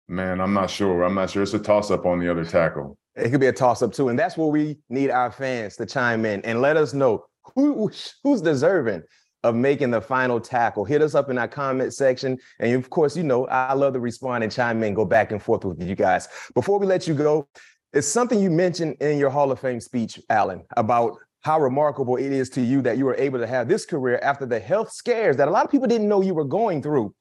man, 0.09 0.41
I'm 0.41 0.55
not 0.55 0.71
sure. 0.71 1.03
I'm 1.03 1.15
not 1.15 1.31
sure. 1.31 1.43
It's 1.43 1.55
a 1.55 1.59
toss 1.59 1.91
up 1.91 2.07
on 2.07 2.21
the 2.21 2.31
other 2.31 2.45
tackle. 2.45 2.97
It 3.17 3.31
could 3.31 3.41
be 3.41 3.49
a 3.49 3.53
toss 3.53 3.83
up 3.83 3.93
too, 3.93 4.09
and 4.09 4.19
that's 4.19 4.37
where 4.37 4.49
we 4.49 4.79
need 4.89 5.11
our 5.11 5.33
fans 5.33 5.77
to 5.77 5.87
chime 5.87 6.25
in 6.25 6.41
and 6.43 6.61
let 6.61 6.77
us 6.77 6.95
know 6.95 7.25
who 7.55 7.91
who's 8.23 8.41
deserving 8.41 9.03
of 9.45 9.55
making 9.55 9.91
the 9.91 10.01
final 10.01 10.41
tackle. 10.41 10.85
Hit 10.85 11.03
us 11.03 11.15
up 11.15 11.31
in 11.31 11.39
our 11.39 11.49
comment 11.49 11.95
section, 11.95 12.39
and 12.59 12.75
of 12.75 12.91
course, 12.91 13.17
you 13.17 13.23
know 13.23 13.47
I 13.47 13.75
love 13.75 13.95
to 13.95 14.01
respond 14.01 14.45
and 14.45 14.53
chime 14.53 14.83
in, 14.83 14.95
go 14.95 15.05
back 15.05 15.33
and 15.33 15.43
forth 15.43 15.65
with 15.65 15.83
you 15.83 15.95
guys. 15.95 16.29
Before 16.55 16.79
we 16.79 16.87
let 16.87 17.07
you 17.07 17.15
go, 17.15 17.49
it's 17.93 18.09
something 18.09 18.41
you 18.41 18.51
mentioned 18.51 18.97
in 19.01 19.19
your 19.19 19.31
Hall 19.31 19.53
of 19.53 19.61
Fame 19.61 19.81
speech, 19.81 20.21
Alan, 20.31 20.63
about 20.77 21.17
how 21.43 21.61
remarkable 21.61 22.17
it 22.17 22.33
is 22.33 22.49
to 22.51 22.61
you 22.61 22.81
that 22.83 22.97
you 22.97 23.05
were 23.05 23.17
able 23.17 23.39
to 23.39 23.47
have 23.47 23.69
this 23.69 23.85
career 23.85 24.19
after 24.23 24.47
the 24.47 24.61
health 24.61 24.93
scares 24.93 25.37
that 25.37 25.49
a 25.49 25.51
lot 25.51 25.65
of 25.65 25.71
people 25.71 25.89
didn't 25.89 26.09
know 26.09 26.23
you 26.23 26.35
were 26.35 26.45
going 26.45 26.81
through. 26.81 27.15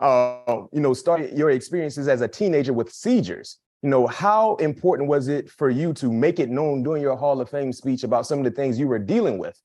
Uh, 0.00 0.62
you 0.72 0.80
know, 0.80 0.92
starting 0.92 1.34
your 1.36 1.50
experiences 1.50 2.08
as 2.08 2.20
a 2.20 2.28
teenager 2.28 2.72
with 2.72 2.92
seizures 2.92 3.58
you 3.84 3.90
know, 3.90 4.06
how 4.06 4.54
important 4.56 5.10
was 5.10 5.28
it 5.28 5.50
for 5.50 5.68
you 5.68 5.92
to 5.92 6.10
make 6.10 6.40
it 6.40 6.48
known 6.48 6.82
during 6.82 7.02
your 7.02 7.16
Hall 7.16 7.38
of 7.42 7.50
Fame 7.50 7.70
speech 7.70 8.02
about 8.02 8.26
some 8.26 8.38
of 8.38 8.44
the 8.46 8.50
things 8.50 8.78
you 8.78 8.88
were 8.88 8.98
dealing 8.98 9.36
with 9.36 9.60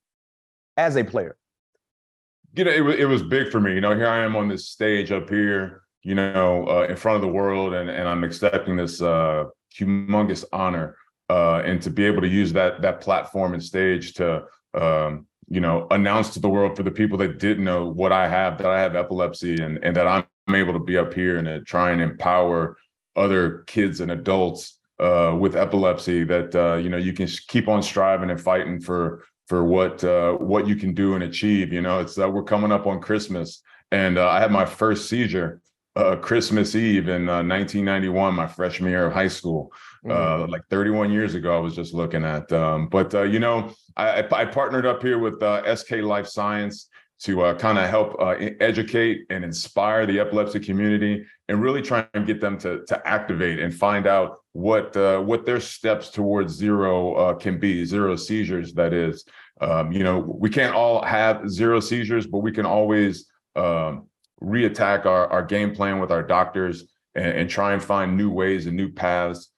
as 0.75 0.97
a 0.97 1.05
player? 1.05 1.37
You 2.55 2.63
know, 2.63 2.71
it 2.71 2.81
was 2.81 2.95
it 2.95 3.05
was 3.05 3.23
big 3.23 3.51
for 3.51 3.59
me. 3.59 3.73
You 3.73 3.81
know, 3.81 3.95
here 3.95 4.07
I 4.07 4.23
am 4.23 4.35
on 4.35 4.47
this 4.47 4.69
stage 4.69 5.11
up 5.11 5.29
here, 5.29 5.83
you 6.03 6.15
know, 6.15 6.67
uh, 6.67 6.87
in 6.89 6.95
front 6.95 7.17
of 7.17 7.21
the 7.21 7.27
world, 7.27 7.73
and 7.73 7.89
and 7.89 8.07
I'm 8.07 8.23
accepting 8.23 8.75
this 8.75 9.01
uh, 9.01 9.45
humongous 9.77 10.45
honor, 10.51 10.97
uh, 11.29 11.61
and 11.65 11.81
to 11.81 11.89
be 11.89 12.05
able 12.05 12.21
to 12.21 12.27
use 12.27 12.53
that 12.53 12.81
that 12.81 13.01
platform 13.01 13.53
and 13.53 13.63
stage 13.63 14.13
to, 14.15 14.45
um, 14.73 15.27
you 15.47 15.61
know, 15.61 15.87
announce 15.91 16.29
to 16.31 16.39
the 16.39 16.49
world 16.49 16.75
for 16.75 16.83
the 16.83 16.91
people 16.91 17.17
that 17.19 17.39
didn't 17.39 17.63
know 17.63 17.87
what 17.87 18.11
I 18.11 18.27
have, 18.27 18.57
that 18.57 18.67
I 18.67 18.79
have 18.79 18.95
epilepsy, 18.95 19.61
and 19.61 19.77
and 19.83 19.95
that 19.95 20.07
I'm 20.07 20.55
able 20.55 20.73
to 20.73 20.79
be 20.79 20.97
up 20.97 21.13
here 21.13 21.37
and 21.37 21.45
to 21.45 21.61
try 21.61 21.91
and 21.91 22.01
empower 22.01 22.77
other 23.15 23.59
kids 23.67 23.99
and 23.99 24.11
adults 24.11 24.79
uh, 24.99 25.35
with 25.39 25.55
epilepsy. 25.55 26.23
That 26.23 26.55
uh, 26.55 26.75
you 26.77 26.89
know, 26.89 26.97
you 26.97 27.13
can 27.13 27.27
keep 27.47 27.67
on 27.67 27.83
striving 27.83 28.31
and 28.31 28.41
fighting 28.41 28.81
for 28.81 29.23
for 29.49 29.65
what 29.65 30.03
uh, 30.03 30.33
what 30.33 30.67
you 30.67 30.75
can 30.75 30.93
do 30.93 31.15
and 31.15 31.23
achieve. 31.23 31.73
You 31.73 31.81
know, 31.81 31.99
it's 31.99 32.17
uh, 32.17 32.29
we're 32.29 32.43
coming 32.43 32.71
up 32.71 32.87
on 32.87 33.01
Christmas, 33.01 33.61
and 33.91 34.17
uh, 34.17 34.29
I 34.29 34.39
had 34.39 34.51
my 34.51 34.65
first 34.65 35.09
seizure 35.09 35.61
uh, 35.95 36.15
Christmas 36.15 36.75
Eve 36.75 37.09
in 37.09 37.27
uh, 37.27 37.43
1991, 37.43 38.35
my 38.35 38.47
freshman 38.47 38.91
year 38.91 39.07
of 39.07 39.13
high 39.13 39.27
school. 39.27 39.73
Uh, 40.09 40.47
like 40.47 40.61
31 40.69 41.11
years 41.11 41.35
ago, 41.35 41.57
I 41.57 41.59
was 41.59 41.75
just 41.75 41.93
looking 41.93 42.23
at. 42.23 42.49
Um, 42.53 42.87
but 42.87 43.13
uh, 43.13 43.23
you 43.23 43.39
know, 43.39 43.73
I, 43.97 44.21
I 44.21 44.41
I 44.41 44.45
partnered 44.45 44.85
up 44.85 45.01
here 45.01 45.19
with 45.19 45.43
uh, 45.43 45.75
SK 45.75 45.97
Life 46.03 46.27
Science. 46.27 46.87
to 47.23 47.41
uh, 47.41 47.53
kind 47.53 47.77
of 47.77 47.89
help 47.89 48.15
uh, 48.21 48.35
educate 48.61 49.25
and 49.29 49.43
inspire 49.43 50.05
the 50.05 50.17
epilepsy 50.21 50.57
community 50.57 51.25
and 51.49 51.61
really 51.61 51.81
try 51.81 52.07
and 52.13 52.25
get 52.25 52.39
them 52.39 52.57
to, 52.57 52.85
to 52.87 52.95
activate 53.05 53.59
and 53.59 53.73
find 53.75 54.07
out 54.07 54.38
what 54.53 54.95
uh, 54.97 55.19
what 55.19 55.45
their 55.45 55.59
steps 55.59 56.09
towards 56.09 56.53
zero 56.53 57.13
uh, 57.13 57.33
can 57.35 57.59
be, 57.59 57.85
zero 57.85 58.15
seizures, 58.15 58.73
that 58.73 58.93
is. 58.93 59.25
Um, 59.61 59.91
you 59.91 60.03
know, 60.03 60.19
we 60.19 60.49
can't 60.49 60.73
all 60.73 61.03
have 61.03 61.49
zero 61.49 61.79
seizures, 61.79 62.25
but 62.25 62.39
we 62.39 62.51
can 62.51 62.65
always 62.65 63.27
um, 63.55 64.07
reattack 64.41 65.05
our, 65.05 65.27
our 65.27 65.43
game 65.43 65.75
plan 65.75 65.99
with 65.99 66.11
our 66.11 66.23
doctors 66.23 66.85
and, 67.15 67.25
and 67.25 67.49
try 67.49 67.73
and 67.73 67.83
find 67.83 68.15
new 68.15 68.31
ways 68.31 68.67
and 68.67 68.75
new 68.75 68.91
paths. 68.91 69.51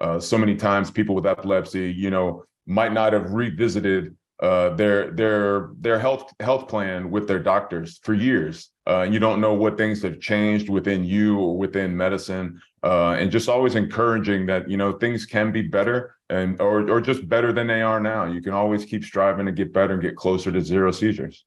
Uh, 0.00 0.20
so 0.20 0.36
many 0.36 0.56
times 0.56 0.90
people 0.90 1.14
with 1.14 1.26
epilepsy, 1.26 1.92
you 1.92 2.10
know, 2.10 2.44
might 2.66 2.92
not 2.92 3.12
have 3.12 3.32
revisited 3.32 4.16
uh, 4.42 4.70
their 4.70 5.12
their 5.12 5.70
their 5.80 5.98
health 5.98 6.30
health 6.40 6.68
plan 6.68 7.10
with 7.10 7.26
their 7.26 7.38
doctors 7.38 7.98
for 8.02 8.12
years. 8.12 8.70
Uh, 8.86 9.02
you 9.02 9.18
don't 9.18 9.40
know 9.40 9.54
what 9.54 9.78
things 9.78 10.02
have 10.02 10.20
changed 10.20 10.68
within 10.68 11.04
you 11.04 11.38
or 11.38 11.56
within 11.56 11.96
medicine, 11.96 12.60
uh, 12.86 13.16
and 13.18 13.32
just 13.32 13.48
always 13.48 13.74
encouraging 13.74 14.46
that 14.46 14.70
you 14.70 14.76
know 14.76 14.92
things 14.92 15.26
can 15.26 15.50
be 15.50 15.62
better 15.62 16.14
and 16.30 16.60
or 16.60 16.88
or 16.88 17.00
just 17.00 17.28
better 17.28 17.52
than 17.52 17.66
they 17.66 17.82
are 17.82 17.98
now. 17.98 18.26
You 18.26 18.40
can 18.40 18.52
always 18.52 18.84
keep 18.84 19.04
striving 19.04 19.46
to 19.46 19.52
get 19.52 19.72
better 19.72 19.94
and 19.94 20.02
get 20.02 20.14
closer 20.14 20.52
to 20.52 20.60
zero 20.60 20.92
seizures. 20.92 21.44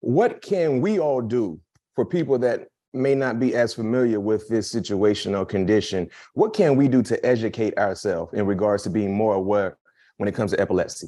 What 0.00 0.42
can 0.42 0.80
we 0.80 0.98
all 0.98 1.20
do 1.20 1.60
for 1.94 2.04
people 2.04 2.40
that 2.40 2.66
may 2.92 3.14
not 3.14 3.38
be 3.38 3.54
as 3.54 3.72
familiar 3.72 4.18
with 4.18 4.48
this 4.48 4.68
situation 4.68 5.36
or 5.36 5.46
condition? 5.46 6.10
What 6.34 6.54
can 6.54 6.74
we 6.74 6.88
do 6.88 7.02
to 7.02 7.24
educate 7.24 7.78
ourselves 7.78 8.34
in 8.34 8.44
regards 8.44 8.82
to 8.82 8.90
being 8.90 9.14
more 9.14 9.34
aware 9.34 9.78
when 10.16 10.28
it 10.28 10.34
comes 10.34 10.50
to 10.50 10.60
epilepsy? 10.60 11.06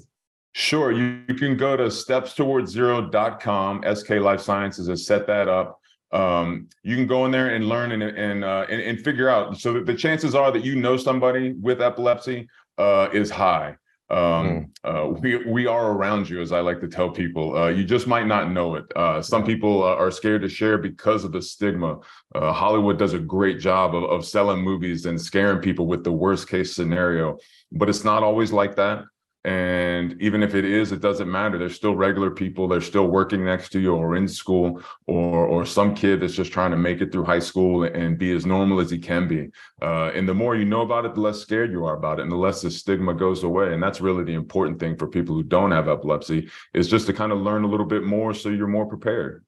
Sure. 0.52 0.92
You, 0.92 1.23
you 1.28 1.35
can 1.35 1.57
go 1.57 1.76
to 1.76 1.85
stepstowardszero.com. 1.85 3.97
SK 3.97 4.11
Life 4.11 4.42
Sciences 4.42 4.88
has 4.88 5.07
set 5.07 5.26
that 5.26 5.49
up. 5.49 5.79
Um, 6.12 6.69
you 6.83 6.97
can 6.97 7.07
go 7.07 7.25
in 7.25 7.31
there 7.31 7.55
and 7.55 7.69
learn 7.69 7.93
and 7.93 8.02
and, 8.02 8.45
uh, 8.45 8.67
and, 8.69 8.81
and 8.81 9.00
figure 9.00 9.29
out. 9.29 9.59
So 9.59 9.81
the 9.83 9.95
chances 9.95 10.35
are 10.35 10.50
that 10.52 10.64
you 10.64 10.76
know 10.76 10.97
somebody 10.97 11.52
with 11.52 11.81
epilepsy 11.81 12.49
uh, 12.79 13.09
is 13.12 13.31
high. 13.31 13.76
Um, 14.11 14.19
mm. 14.19 14.69
uh, 14.83 15.09
we 15.21 15.37
we 15.47 15.67
are 15.69 15.93
around 15.93 16.29
you, 16.29 16.40
as 16.40 16.50
I 16.50 16.61
like 16.61 16.81
to 16.81 16.88
tell 16.88 17.11
people. 17.11 17.57
Uh, 17.57 17.69
you 17.69 17.85
just 17.85 18.09
might 18.09 18.26
not 18.26 18.50
know 18.50 18.75
it. 18.75 18.85
Uh, 18.97 19.23
some 19.23 19.45
people 19.45 19.85
uh, 19.85 19.95
are 19.95 20.11
scared 20.11 20.43
to 20.43 20.49
share 20.49 20.79
because 20.79 21.23
of 21.23 21.31
the 21.31 21.40
stigma. 21.40 22.00
Uh, 22.35 22.52
Hollywood 22.52 22.99
does 22.99 23.14
a 23.14 23.21
great 23.21 23.61
job 23.61 23.95
of, 23.95 24.02
of 24.05 24.25
selling 24.25 24.62
movies 24.62 25.07
and 25.07 25.21
scaring 25.21 25.61
people 25.61 25.87
with 25.87 26.02
the 26.02 26.11
worst 26.11 26.49
case 26.49 26.75
scenario, 26.75 27.38
but 27.71 27.88
it's 27.88 28.02
not 28.02 28.25
always 28.25 28.52
like 28.52 28.75
that. 28.76 29.05
And 29.44 30.20
even 30.20 30.42
if 30.42 30.54
it 30.54 30.66
is, 30.66 30.92
it 30.92 31.00
doesn't 31.00 31.30
matter. 31.30 31.56
There's 31.56 31.75
still 31.75 31.97
regular 31.97 32.30
people. 32.30 32.68
They're 32.68 32.82
still 32.82 33.06
working 33.06 33.42
next 33.42 33.70
to 33.70 33.80
you 33.80 33.94
or 33.94 34.16
in 34.16 34.28
school 34.28 34.82
or 35.06 35.47
or 35.47 35.64
some 35.64 35.94
kid 35.94 36.20
that's 36.20 36.35
just 36.35 36.52
trying 36.52 36.73
to 36.73 36.76
make 36.76 37.00
it 37.00 37.11
through 37.11 37.25
high 37.25 37.38
school 37.38 37.85
and 37.85 38.18
be 38.18 38.32
as 38.32 38.44
normal 38.44 38.80
as 38.80 38.90
he 38.90 38.99
can 38.99 39.26
be. 39.26 39.49
Uh, 39.80 40.11
and 40.14 40.28
the 40.28 40.35
more 40.35 40.56
you 40.56 40.66
know 40.66 40.82
about 40.82 41.06
it, 41.06 41.14
the 41.14 41.20
less 41.20 41.40
scared 41.40 41.73
you 41.73 41.87
are 41.87 41.97
about 41.97 42.18
it 42.18 42.23
and 42.23 42.32
the 42.32 42.37
less 42.37 42.61
the 42.61 42.70
stigma 42.70 43.14
goes 43.14 43.42
away. 43.42 43.73
And 43.73 43.82
that's 43.82 44.02
really 44.02 44.25
the 44.25 44.35
important 44.35 44.78
thing 44.78 44.94
for 44.94 45.06
people 45.06 45.35
who 45.35 45.42
don't 45.42 45.70
have 45.70 45.88
epilepsy 45.88 46.50
is 46.75 46.88
just 46.88 47.06
to 47.06 47.14
kind 47.14 47.32
of 47.32 47.38
learn 47.38 47.64
a 47.64 47.68
little 47.68 47.87
bit 47.87 48.02
more 48.02 48.35
so 48.35 48.50
you're 48.50 48.66
more 48.66 48.87
prepared. 48.87 49.42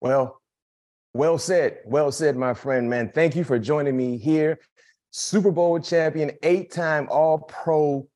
Well, 0.00 0.42
well 1.14 1.38
said. 1.38 1.78
Well 1.84 2.10
said, 2.10 2.36
my 2.36 2.54
friend, 2.54 2.90
man. 2.90 3.12
Thank 3.14 3.36
you 3.36 3.44
for 3.44 3.58
joining 3.60 3.96
me 3.96 4.18
here. 4.18 4.58
Super 5.10 5.52
Bowl 5.52 5.78
champion, 5.78 6.32
eight 6.42 6.72
time 6.72 7.06
All 7.08 7.38
Pro 7.38 8.08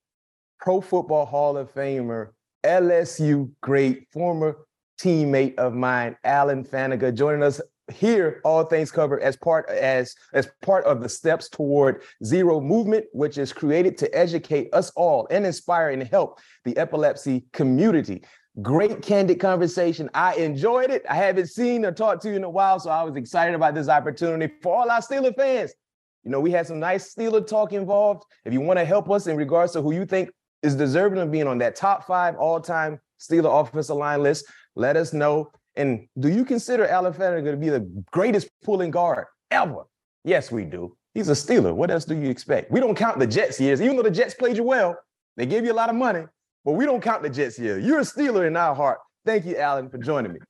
Pro 0.62 0.80
Football 0.80 1.26
Hall 1.26 1.56
of 1.56 1.74
Famer, 1.74 2.28
LSU 2.62 3.50
great, 3.62 4.06
former 4.12 4.58
teammate 4.96 5.56
of 5.56 5.74
mine, 5.74 6.16
Alan 6.22 6.64
Faneca, 6.64 7.12
joining 7.12 7.42
us 7.42 7.60
here, 7.92 8.40
all 8.44 8.62
things 8.62 8.92
covered 8.92 9.22
as 9.22 9.36
part 9.36 9.68
as 9.68 10.14
as 10.32 10.48
part 10.62 10.84
of 10.84 11.02
the 11.02 11.08
Steps 11.08 11.48
Toward 11.48 12.02
Zero 12.24 12.60
movement, 12.60 13.06
which 13.12 13.38
is 13.38 13.52
created 13.52 13.98
to 13.98 14.16
educate 14.16 14.72
us 14.72 14.90
all 14.90 15.26
and 15.32 15.44
inspire 15.44 15.90
and 15.90 16.04
help 16.04 16.38
the 16.64 16.76
epilepsy 16.76 17.44
community. 17.52 18.22
Great 18.62 19.02
candid 19.02 19.40
conversation. 19.40 20.08
I 20.14 20.34
enjoyed 20.36 20.90
it. 20.90 21.02
I 21.10 21.16
haven't 21.16 21.48
seen 21.48 21.84
or 21.84 21.90
talked 21.90 22.22
to 22.22 22.28
you 22.28 22.36
in 22.36 22.44
a 22.44 22.50
while, 22.50 22.78
so 22.78 22.88
I 22.90 23.02
was 23.02 23.16
excited 23.16 23.56
about 23.56 23.74
this 23.74 23.88
opportunity 23.88 24.54
for 24.62 24.76
all 24.76 24.88
our 24.88 25.00
Steeler 25.00 25.34
fans. 25.34 25.74
You 26.22 26.30
know, 26.30 26.38
we 26.38 26.52
had 26.52 26.68
some 26.68 26.78
nice 26.78 27.12
Steeler 27.12 27.44
talk 27.44 27.72
involved. 27.72 28.22
If 28.44 28.52
you 28.52 28.60
want 28.60 28.78
to 28.78 28.84
help 28.84 29.10
us 29.10 29.26
in 29.26 29.36
regards 29.36 29.72
to 29.72 29.82
who 29.82 29.92
you 29.92 30.06
think 30.06 30.30
is 30.62 30.74
deserving 30.74 31.18
of 31.18 31.30
being 31.30 31.46
on 31.46 31.58
that 31.58 31.76
top 31.76 32.06
five 32.06 32.36
all-time 32.36 33.00
Steeler 33.20 33.60
offensive 33.60 33.96
line 33.96 34.22
list, 34.22 34.46
let 34.74 34.96
us 34.96 35.12
know. 35.12 35.50
And 35.76 36.06
do 36.18 36.28
you 36.28 36.44
consider 36.44 36.86
Alan 36.86 37.12
Faneca 37.12 37.50
to 37.50 37.56
be 37.56 37.68
the 37.68 37.88
greatest 38.10 38.48
pulling 38.64 38.90
guard 38.90 39.26
ever? 39.50 39.84
Yes, 40.24 40.52
we 40.52 40.64
do. 40.64 40.96
He's 41.14 41.28
a 41.28 41.32
Steeler. 41.32 41.74
What 41.74 41.90
else 41.90 42.04
do 42.04 42.16
you 42.16 42.30
expect? 42.30 42.70
We 42.70 42.80
don't 42.80 42.94
count 42.94 43.18
the 43.18 43.26
Jets 43.26 43.60
years, 43.60 43.80
even 43.80 43.96
though 43.96 44.02
the 44.02 44.10
Jets 44.10 44.34
played 44.34 44.56
you 44.56 44.64
well. 44.64 44.96
They 45.36 45.46
gave 45.46 45.64
you 45.64 45.72
a 45.72 45.74
lot 45.74 45.88
of 45.88 45.96
money, 45.96 46.24
but 46.64 46.72
we 46.72 46.84
don't 46.84 47.02
count 47.02 47.22
the 47.22 47.30
Jets 47.30 47.58
years. 47.58 47.84
You're 47.84 48.00
a 48.00 48.02
Steeler 48.02 48.46
in 48.46 48.56
our 48.56 48.74
heart. 48.74 48.98
Thank 49.24 49.44
you, 49.44 49.56
Alan, 49.56 49.88
for 49.88 49.98
joining 49.98 50.32
me. 50.32 50.40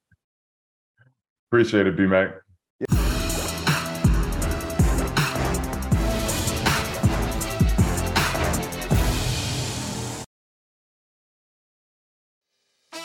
Appreciate 1.50 1.86
it, 1.86 1.96
B 1.96 2.06
Mac. 2.06 2.41